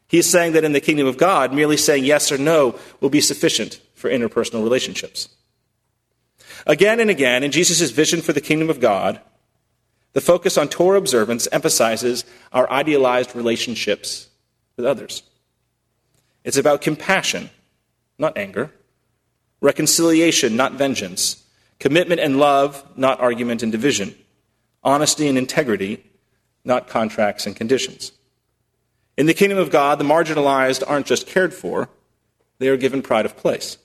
He 0.08 0.20
is 0.20 0.30
saying 0.30 0.54
that 0.54 0.64
in 0.64 0.74
the 0.74 0.80
kingdom 0.80 1.08
of 1.08 1.18
God, 1.18 1.52
merely 1.52 1.78
saying 1.78 2.04
yes 2.04 2.32
or 2.32 2.38
no 2.38 2.78
will 3.02 3.10
be 3.10 3.22
sufficient 3.22 3.82
for 3.96 4.12
interpersonal 4.12 4.62
relationships. 4.62 5.30
Again 6.68 7.00
and 7.00 7.10
again, 7.10 7.42
in 7.42 7.50
Jesus' 7.50 7.90
vision 7.90 8.22
for 8.22 8.34
the 8.34 8.40
kingdom 8.40 8.70
of 8.70 8.80
God, 8.80 9.20
the 10.16 10.22
focus 10.22 10.58
on 10.58 10.70
Torah 10.70 10.98
observance 10.98 11.46
emphasizes 11.52 12.24
our 12.54 12.72
idealized 12.72 13.36
relationships 13.36 14.30
with 14.78 14.86
others. 14.86 15.24
It's 16.46 16.56
about 16.56 16.80
compassion, 16.82 17.50
not 18.18 18.38
anger, 18.38 18.72
reconciliation, 19.60 20.56
not 20.56 20.72
vengeance, 20.72 21.44
commitment 21.80 22.22
and 22.22 22.40
love, 22.40 22.82
not 22.96 23.20
argument 23.20 23.62
and 23.62 23.74
division, 23.74 24.16
honesty 24.86 25.28
and 25.28 25.38
integrity, 25.38 26.02
not 26.64 26.88
contracts 26.88 27.46
and 27.46 27.54
conditions. 27.54 28.14
In 29.18 29.26
the 29.26 29.34
kingdom 29.34 29.58
of 29.58 29.70
God, 29.70 30.00
the 30.00 30.06
marginalized 30.06 30.82
aren't 30.88 31.08
just 31.08 31.28
cared 31.28 31.54
for, 31.54 31.90
they 32.60 32.70
are 32.70 32.78
given 32.78 33.02
pride 33.02 33.26
of 33.26 33.36
place. 33.36 33.78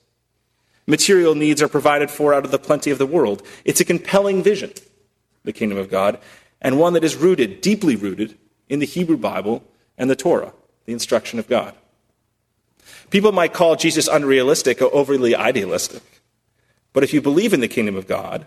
Material 0.87 1.35
needs 1.35 1.61
are 1.61 1.69
provided 1.69 2.09
for 2.09 2.33
out 2.33 2.45
of 2.45 2.53
the 2.53 2.59
plenty 2.59 2.93
of 2.93 2.99
the 2.99 3.07
world. 3.07 3.45
It's 3.65 3.81
a 3.81 3.85
compelling 3.85 4.45
vision 4.45 4.71
the 5.45 5.53
kingdom 5.53 5.79
of 5.79 5.91
God, 5.91 6.19
and 6.61 6.79
one 6.79 6.93
that 6.93 7.05
is 7.05 7.17
rooted, 7.17 7.61
deeply 7.61 7.97
rooted, 7.97 8.37
in 8.69 8.79
the 8.79 8.87
Hebrew 8.87 9.17
Bible 9.17 9.65
and 9.99 10.09
the 10.09 10.17
Torah, 10.17 10.53
the 10.87 10.93
instruction 10.93 11.39
of 11.39 11.49
God. 11.49 11.75
People 13.11 13.33
might 13.33 13.53
call 13.53 13.77
Jesus 13.77 14.07
unrealistic 14.07 14.81
or 14.81 14.95
overly 14.95 15.35
idealistic, 15.35 16.03
but 16.93 17.03
if 17.03 17.13
you 17.13 17.21
believe 17.21 17.53
in 17.53 17.61
the 17.61 17.69
kingdom 17.69 17.97
of 17.97 18.07
God, 18.07 18.47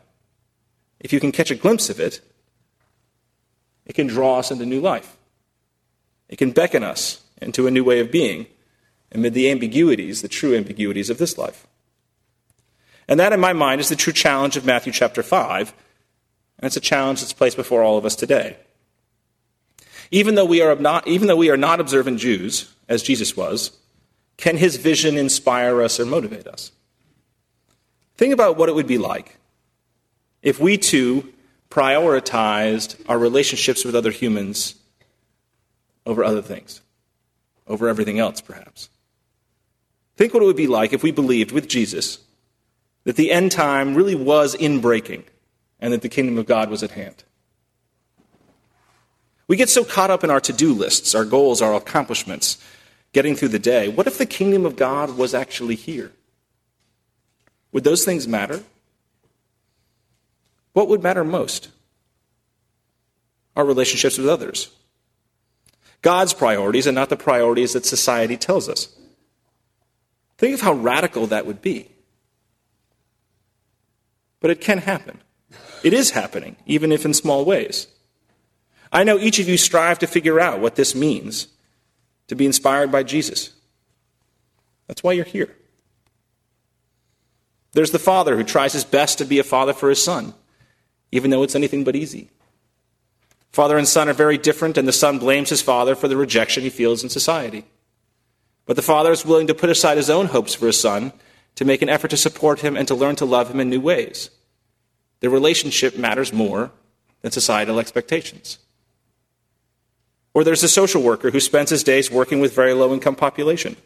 if 0.99 1.11
you 1.11 1.19
can 1.19 1.31
catch 1.31 1.51
a 1.51 1.55
glimpse 1.55 1.89
of 1.89 1.99
it, 1.99 2.21
it 3.85 3.93
can 3.93 4.07
draw 4.07 4.39
us 4.39 4.49
into 4.49 4.65
new 4.65 4.79
life. 4.79 5.17
It 6.29 6.37
can 6.37 6.51
beckon 6.51 6.83
us 6.83 7.21
into 7.41 7.67
a 7.67 7.71
new 7.71 7.83
way 7.83 7.99
of 7.99 8.11
being 8.11 8.47
amid 9.11 9.33
the 9.33 9.51
ambiguities, 9.51 10.21
the 10.21 10.27
true 10.27 10.55
ambiguities 10.55 11.09
of 11.09 11.17
this 11.17 11.37
life. 11.37 11.67
And 13.07 13.19
that, 13.19 13.33
in 13.33 13.39
my 13.39 13.51
mind, 13.51 13.81
is 13.81 13.89
the 13.89 13.97
true 13.97 14.13
challenge 14.13 14.55
of 14.55 14.65
Matthew 14.65 14.93
chapter 14.93 15.21
5 15.21 15.73
and 16.63 16.67
it's 16.67 16.77
a 16.77 16.79
challenge 16.79 17.19
that's 17.19 17.33
placed 17.33 17.57
before 17.57 17.83
all 17.83 17.97
of 17.97 18.05
us 18.05 18.15
today. 18.15 18.55
Even 20.11 20.35
though 20.35 20.45
we 20.45 20.61
are 20.61 20.73
not, 20.77 21.05
even 21.05 21.27
though 21.27 21.35
we 21.35 21.49
are 21.49 21.57
not 21.57 21.81
observant 21.81 22.19
Jews, 22.19 22.73
as 22.87 23.03
Jesus 23.03 23.35
was, 23.35 23.77
can 24.37 24.55
his 24.55 24.77
vision 24.77 25.17
inspire 25.17 25.81
us 25.81 25.99
or 25.99 26.05
motivate 26.05 26.47
us? 26.47 26.71
Think 28.15 28.33
about 28.33 28.55
what 28.55 28.69
it 28.69 28.75
would 28.75 28.87
be 28.87 28.97
like 28.97 29.35
if 30.41 30.57
we 30.57 30.77
too 30.77 31.33
prioritized 31.69 32.95
our 33.09 33.19
relationships 33.19 33.83
with 33.83 33.93
other 33.93 34.11
humans 34.11 34.75
over 36.05 36.23
other 36.23 36.41
things, 36.41 36.79
over 37.67 37.89
everything 37.89 38.19
else, 38.19 38.39
perhaps. 38.39 38.89
Think 40.15 40.33
what 40.33 40.41
it 40.41 40.45
would 40.45 40.55
be 40.55 40.67
like 40.67 40.93
if 40.93 41.03
we 41.03 41.11
believed 41.11 41.51
with 41.51 41.67
Jesus 41.67 42.19
that 43.03 43.17
the 43.17 43.33
end 43.33 43.51
time 43.51 43.95
really 43.95 44.15
was 44.15 44.55
in 44.55 44.79
breaking 44.79 45.25
and 45.83 45.91
that 45.91 46.01
the 46.01 46.07
kingdom 46.07 46.37
of 46.37 46.45
God 46.45 46.69
was 46.69 46.81
at 46.81 46.91
hand. 46.91 47.25
We 49.49 49.57
get 49.57 49.67
so 49.67 49.83
caught 49.83 50.09
up 50.09 50.23
in 50.23 50.31
our 50.31 50.39
to 50.39 50.53
do 50.53 50.73
lists, 50.73 51.13
our 51.13 51.25
goals, 51.25 51.61
our 51.61 51.73
accomplishments, 51.73 52.57
getting 53.11 53.35
through 53.35 53.49
the 53.49 53.59
day. 53.59 53.89
What 53.89 54.07
if 54.07 54.17
the 54.17 54.25
kingdom 54.25 54.65
of 54.65 54.77
God 54.77 55.17
was 55.17 55.33
actually 55.33 55.75
here? 55.75 56.13
Would 57.73 57.83
those 57.83 58.05
things 58.05 58.29
matter? 58.29 58.63
What 60.71 60.87
would 60.87 61.03
matter 61.03 61.25
most? 61.25 61.67
Our 63.57 63.65
relationships 63.65 64.17
with 64.17 64.29
others. 64.29 64.69
God's 66.01 66.33
priorities 66.33 66.87
and 66.87 66.95
not 66.95 67.09
the 67.09 67.17
priorities 67.17 67.73
that 67.73 67.85
society 67.85 68.37
tells 68.37 68.69
us. 68.69 68.87
Think 70.37 70.53
of 70.53 70.61
how 70.61 70.73
radical 70.73 71.27
that 71.27 71.45
would 71.45 71.61
be. 71.61 71.89
But 74.39 74.49
it 74.49 74.61
can 74.61 74.77
happen. 74.77 75.19
It 75.83 75.93
is 75.93 76.11
happening, 76.11 76.55
even 76.65 76.91
if 76.91 77.05
in 77.05 77.13
small 77.13 77.45
ways. 77.45 77.87
I 78.91 79.03
know 79.03 79.17
each 79.17 79.39
of 79.39 79.49
you 79.49 79.57
strive 79.57 79.99
to 79.99 80.07
figure 80.07 80.39
out 80.39 80.59
what 80.59 80.75
this 80.75 80.95
means 80.95 81.47
to 82.27 82.35
be 82.35 82.45
inspired 82.45 82.91
by 82.91 83.03
Jesus. 83.03 83.51
That's 84.87 85.03
why 85.03 85.13
you're 85.13 85.25
here. 85.25 85.55
There's 87.73 87.91
the 87.91 87.99
father 87.99 88.37
who 88.37 88.43
tries 88.43 88.73
his 88.73 88.83
best 88.83 89.17
to 89.17 89.25
be 89.25 89.39
a 89.39 89.43
father 89.43 89.73
for 89.73 89.89
his 89.89 90.03
son, 90.03 90.33
even 91.11 91.31
though 91.31 91.43
it's 91.43 91.55
anything 91.55 91.83
but 91.83 91.95
easy. 91.95 92.29
Father 93.51 93.77
and 93.77 93.87
son 93.87 94.09
are 94.09 94.13
very 94.13 94.37
different, 94.37 94.77
and 94.77 94.87
the 94.87 94.93
son 94.93 95.19
blames 95.19 95.49
his 95.49 95.61
father 95.61 95.95
for 95.95 96.07
the 96.07 96.17
rejection 96.17 96.63
he 96.63 96.69
feels 96.69 97.03
in 97.03 97.09
society. 97.09 97.65
But 98.65 98.75
the 98.75 98.81
father 98.81 99.11
is 99.11 99.25
willing 99.25 99.47
to 99.47 99.55
put 99.55 99.69
aside 99.69 99.97
his 99.97 100.09
own 100.09 100.27
hopes 100.27 100.53
for 100.53 100.67
his 100.67 100.79
son 100.79 101.13
to 101.55 101.65
make 101.65 101.81
an 101.81 101.89
effort 101.89 102.09
to 102.09 102.17
support 102.17 102.61
him 102.61 102.77
and 102.77 102.87
to 102.87 102.95
learn 102.95 103.15
to 103.17 103.25
love 103.25 103.51
him 103.51 103.59
in 103.59 103.69
new 103.69 103.81
ways. 103.81 104.29
The 105.23 105.29
relationship 105.29 105.97
matters 105.97 106.33
more 106.33 106.69
than 107.21 107.31
societal 107.31 107.79
expectations. 107.79 108.59
Or 110.33 110.43
there's 110.43 110.63
a 110.63 110.67
social 110.67 111.01
worker 111.01 111.31
who 111.31 111.39
spends 111.39 111.69
his 111.69 111.81
days 111.81 112.11
working 112.11 112.41
with 112.41 112.53
very 112.53 112.73
low 112.73 112.93
income 112.93 113.15
population. 113.15 113.77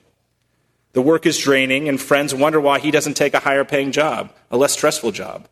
The 0.94 1.02
work 1.04 1.28
is 1.28 1.38
draining, 1.38 1.88
and 1.88 2.02
friends 2.02 2.34
wonder 2.34 2.60
why 2.60 2.80
he 2.80 2.90
doesn't 2.90 3.14
take 3.14 3.36
a 3.36 3.40
higher 3.42 3.64
paying 3.64 3.92
job, 3.92 4.34
a 4.50 4.58
less 4.58 4.74
stressful 4.74 5.12
job. 5.12 5.48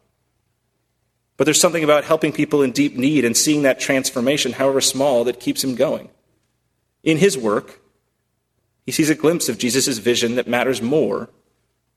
But 1.38 1.44
there's 1.44 1.62
something 1.62 1.84
about 1.84 2.06
helping 2.06 2.32
people 2.32 2.64
in 2.64 2.72
deep 2.72 2.96
need 2.96 3.24
and 3.24 3.38
seeing 3.38 3.62
that 3.62 3.80
transformation, 3.80 4.54
however 4.54 4.82
small, 4.82 5.24
that 5.26 5.40
keeps 5.40 5.64
him 5.64 5.76
going. 5.76 6.10
In 7.04 7.20
his 7.20 7.38
work, 7.38 7.80
he 8.88 8.92
sees 8.92 9.12
a 9.12 9.14
glimpse 9.14 9.50
of 9.50 9.60
Jesus' 9.60 10.00
vision 10.00 10.34
that 10.34 10.48
matters 10.48 10.82
more 10.82 11.30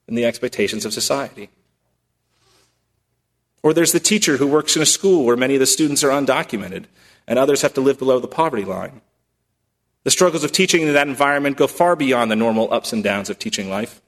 than 0.05 0.15
the 0.15 0.27
expectations 0.27 0.85
of 0.85 0.93
society. 0.93 1.49
Or 3.69 3.75
there's 3.75 3.93
the 3.93 4.01
teacher 4.01 4.39
who 4.39 4.47
works 4.47 4.77
in 4.77 4.81
a 4.83 4.87
school 4.87 5.27
where 5.27 5.37
many 5.37 5.53
of 5.53 5.61
the 5.61 5.67
students 5.67 6.03
are 6.03 6.09
undocumented 6.09 6.87
and 7.27 7.39
others 7.39 7.61
have 7.61 7.75
to 7.75 7.83
live 7.83 7.99
below 7.99 8.19
the 8.19 8.27
poverty 8.27 8.65
line. 8.65 9.03
The 10.05 10.11
struggles 10.11 10.43
of 10.43 10.53
teaching 10.53 10.81
in 10.81 10.95
that 10.95 11.07
environment 11.07 11.59
go 11.59 11.67
far 11.67 11.95
beyond 11.95 12.31
the 12.31 12.37
normal 12.37 12.73
ups 12.73 12.95
and 12.95 13.05
downs 13.05 13.29
of 13.29 13.39
teaching 13.39 13.69
life. 13.69 14.01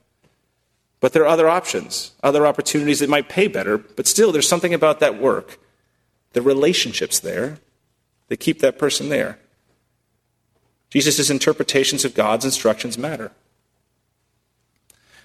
But 0.99 1.13
there 1.13 1.21
are 1.21 1.27
other 1.27 1.47
options, 1.47 2.13
other 2.23 2.47
opportunities 2.47 3.01
that 3.01 3.09
might 3.11 3.29
pay 3.29 3.47
better, 3.47 3.77
but 3.77 4.07
still 4.07 4.31
there's 4.31 4.49
something 4.49 4.73
about 4.73 4.99
that 4.99 5.21
work, 5.21 5.59
the 6.33 6.41
relationships 6.41 7.19
there, 7.19 7.59
that 8.29 8.39
keep 8.39 8.61
that 8.61 8.79
person 8.79 9.09
there. 9.09 9.37
Jesus' 10.89 11.29
interpretations 11.29 12.03
of 12.03 12.15
God's 12.15 12.45
instructions 12.45 12.97
matter. 12.97 13.31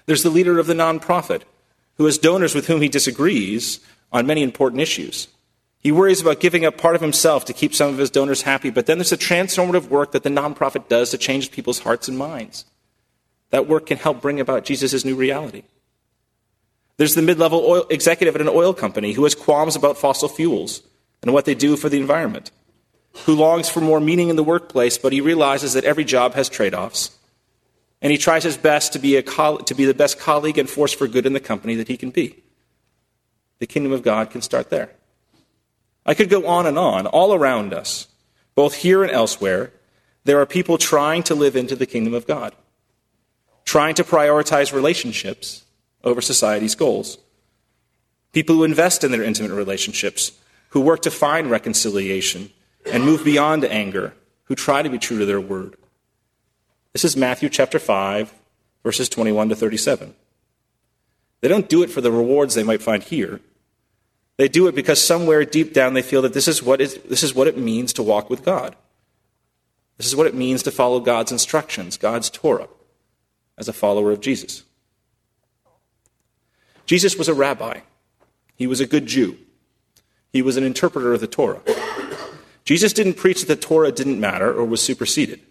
There's 0.05 0.21
the 0.21 0.29
leader 0.29 0.59
of 0.59 0.67
the 0.67 0.75
nonprofit, 0.75 1.41
who 1.95 2.05
has 2.05 2.19
donors 2.19 2.53
with 2.53 2.67
whom 2.67 2.83
he 2.83 2.87
disagrees 2.87 3.79
on 4.11 4.27
many 4.27 4.43
important 4.43 4.81
issues. 4.81 5.27
He 5.79 5.91
worries 5.91 6.21
about 6.21 6.39
giving 6.39 6.65
up 6.65 6.77
part 6.77 6.95
of 6.95 7.01
himself 7.01 7.45
to 7.45 7.53
keep 7.53 7.73
some 7.73 7.89
of 7.89 7.97
his 7.97 8.09
donors 8.09 8.41
happy, 8.41 8.69
but 8.69 8.85
then 8.85 8.97
there's 8.97 9.11
the 9.11 9.17
transformative 9.17 9.89
work 9.89 10.11
that 10.11 10.23
the 10.23 10.29
nonprofit 10.29 10.87
does 10.87 11.11
to 11.11 11.17
change 11.17 11.51
people's 11.51 11.79
hearts 11.79 12.07
and 12.07 12.17
minds. 12.17 12.65
That 13.51 13.67
work 13.67 13.85
can 13.85 13.97
help 13.97 14.21
bring 14.21 14.39
about 14.39 14.65
Jesus' 14.65 15.05
new 15.05 15.15
reality. 15.15 15.63
There's 16.97 17.15
the 17.15 17.21
mid 17.21 17.37
level 17.37 17.85
executive 17.89 18.35
at 18.35 18.41
an 18.41 18.49
oil 18.49 18.73
company 18.73 19.13
who 19.13 19.23
has 19.23 19.35
qualms 19.35 19.75
about 19.75 19.97
fossil 19.97 20.27
fuels 20.27 20.81
and 21.21 21.31
what 21.31 21.45
they 21.45 21.55
do 21.55 21.77
for 21.77 21.89
the 21.89 21.99
environment, 21.99 22.51
who 23.25 23.35
longs 23.35 23.69
for 23.69 23.81
more 23.81 23.99
meaning 23.99 24.29
in 24.29 24.35
the 24.35 24.43
workplace, 24.43 24.97
but 24.97 25.13
he 25.13 25.21
realizes 25.21 25.73
that 25.73 25.83
every 25.83 26.03
job 26.03 26.33
has 26.33 26.49
trade 26.49 26.73
offs. 26.73 27.11
And 28.01 28.11
he 28.11 28.17
tries 28.17 28.43
his 28.43 28.57
best 28.57 28.93
to 28.93 28.99
be, 28.99 29.15
a 29.15 29.23
coll- 29.23 29.59
to 29.59 29.73
be 29.73 29.85
the 29.85 29.93
best 29.93 30.19
colleague 30.19 30.57
and 30.57 30.69
force 30.69 30.93
for 30.93 31.07
good 31.07 31.25
in 31.25 31.33
the 31.33 31.39
company 31.39 31.75
that 31.75 31.87
he 31.87 31.97
can 31.97 32.11
be. 32.11 32.43
The 33.59 33.67
kingdom 33.67 33.91
of 33.91 34.03
God 34.03 34.29
can 34.29 34.41
start 34.41 34.69
there. 34.69 34.91
I 36.05 36.13
could 36.13 36.29
go 36.29 36.47
on 36.47 36.65
and 36.65 36.77
on. 36.77 37.07
All 37.07 37.33
around 37.33 37.73
us, 37.73 38.07
both 38.55 38.75
here 38.75 39.03
and 39.03 39.11
elsewhere, 39.11 39.71
there 40.23 40.39
are 40.39 40.45
people 40.45 40.77
trying 40.77 41.23
to 41.23 41.35
live 41.35 41.55
into 41.55 41.75
the 41.75 41.85
kingdom 41.85 42.13
of 42.13 42.27
God 42.27 42.53
trying 43.67 43.93
to 43.93 44.03
prioritize 44.03 44.71
relationships 44.71 45.65
over 46.01 46.21
society's 46.21 46.73
goals. 46.73 47.17
People 48.31 48.55
who 48.55 48.63
invest 48.63 49.03
in 49.03 49.11
their 49.11 49.23
intimate 49.23 49.51
relationships, 49.51 50.31
who 50.69 50.79
work 50.79 51.01
to 51.01 51.11
find 51.11 51.51
reconciliation 51.51 52.49
and 52.89 53.03
move 53.03 53.25
beyond 53.25 53.65
anger, 53.65 54.13
who 54.45 54.55
try 54.55 54.81
to 54.81 54.89
be 54.89 54.97
true 54.97 55.19
to 55.19 55.25
their 55.25 55.41
word. 55.41 55.75
This 56.93 57.03
is 57.03 57.17
Matthew 57.17 57.49
chapter 57.49 57.77
5, 57.77 58.33
verses 58.83 59.09
21 59.09 59.49
to 59.49 59.55
37. 59.55 60.15
They 61.41 61.47
don't 61.47 61.69
do 61.69 61.83
it 61.83 61.89
for 61.89 62.01
the 62.01 62.11
rewards 62.11 62.55
they 62.55 62.63
might 62.63 62.81
find 62.81 63.03
here. 63.03 63.41
They 64.37 64.47
do 64.47 64.67
it 64.67 64.75
because 64.75 65.03
somewhere 65.03 65.43
deep 65.45 65.73
down 65.73 65.93
they 65.93 66.01
feel 66.01 66.21
that 66.21 66.33
this 66.33 66.47
is 66.47 66.61
what, 66.61 66.79
is, 66.79 66.95
this 67.05 67.23
is 67.23 67.33
what 67.33 67.47
it 67.47 67.57
means 67.57 67.93
to 67.93 68.03
walk 68.03 68.29
with 68.29 68.43
God. 68.43 68.75
This 69.97 70.05
is 70.05 70.15
what 70.15 70.27
it 70.27 70.35
means 70.35 70.61
to 70.63 70.71
follow 70.71 70.99
God's 70.99 71.31
instructions, 71.31 71.97
God's 71.97 72.29
Torah 72.29 72.67
as 73.57 73.67
a 73.67 73.73
follower 73.73 74.11
of 74.11 74.21
Jesus. 74.21 74.63
Jesus 76.85 77.17
was 77.17 77.27
a 77.27 77.33
rabbi, 77.33 77.81
he 78.55 78.67
was 78.67 78.79
a 78.79 78.85
good 78.85 79.07
Jew, 79.07 79.37
he 80.31 80.41
was 80.41 80.55
an 80.55 80.63
interpreter 80.63 81.13
of 81.13 81.19
the 81.19 81.27
Torah. 81.27 81.61
Jesus 82.63 82.93
didn't 82.93 83.15
preach 83.15 83.39
that 83.41 83.47
the 83.47 83.55
Torah 83.67 83.91
didn't 83.91 84.19
matter 84.19 84.53
or 84.53 84.65
was 84.65 84.81
superseded. 84.81 85.41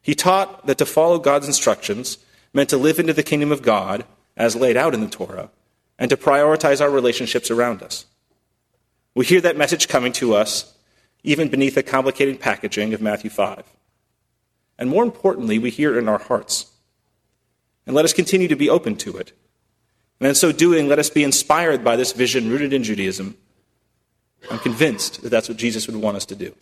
He 0.00 0.14
taught 0.14 0.66
that 0.66 0.78
to 0.78 0.86
follow 0.86 1.18
God's 1.18 1.46
instructions 1.46 2.18
meant 2.52 2.70
to 2.70 2.78
live 2.78 2.98
into 2.98 3.12
the 3.12 3.24
kingdom 3.24 3.52
of 3.52 3.62
God 3.62 4.04
as 4.36 4.56
laid 4.56 4.76
out 4.76 4.94
in 4.94 5.00
the 5.00 5.08
Torah 5.08 5.50
and 5.98 6.10
to 6.10 6.16
prioritize 6.16 6.80
our 6.80 6.90
relationships 6.90 7.50
around 7.50 7.82
us. 7.82 8.06
We 9.14 9.24
hear 9.24 9.40
that 9.40 9.56
message 9.56 9.88
coming 9.88 10.12
to 10.12 10.34
us 10.34 10.74
even 11.22 11.48
beneath 11.48 11.74
the 11.74 11.82
complicated 11.82 12.40
packaging 12.40 12.94
of 12.94 13.00
Matthew 13.00 13.30
5. 13.30 13.64
And 14.78 14.90
more 14.90 15.02
importantly, 15.02 15.58
we 15.58 15.70
hear 15.70 15.94
it 15.94 15.98
in 15.98 16.08
our 16.08 16.18
hearts. 16.18 16.70
And 17.86 17.94
let 17.94 18.04
us 18.04 18.12
continue 18.12 18.48
to 18.48 18.56
be 18.56 18.68
open 18.68 18.96
to 18.96 19.16
it. 19.16 19.32
And 20.20 20.28
in 20.28 20.34
so 20.34 20.52
doing, 20.52 20.88
let 20.88 20.98
us 20.98 21.10
be 21.10 21.24
inspired 21.24 21.82
by 21.82 21.96
this 21.96 22.12
vision 22.12 22.50
rooted 22.50 22.72
in 22.72 22.82
Judaism. 22.82 23.36
I'm 24.50 24.58
convinced 24.58 25.22
that 25.22 25.30
that's 25.30 25.48
what 25.48 25.58
Jesus 25.58 25.86
would 25.86 25.96
want 25.96 26.16
us 26.16 26.26
to 26.26 26.36
do. 26.36 26.54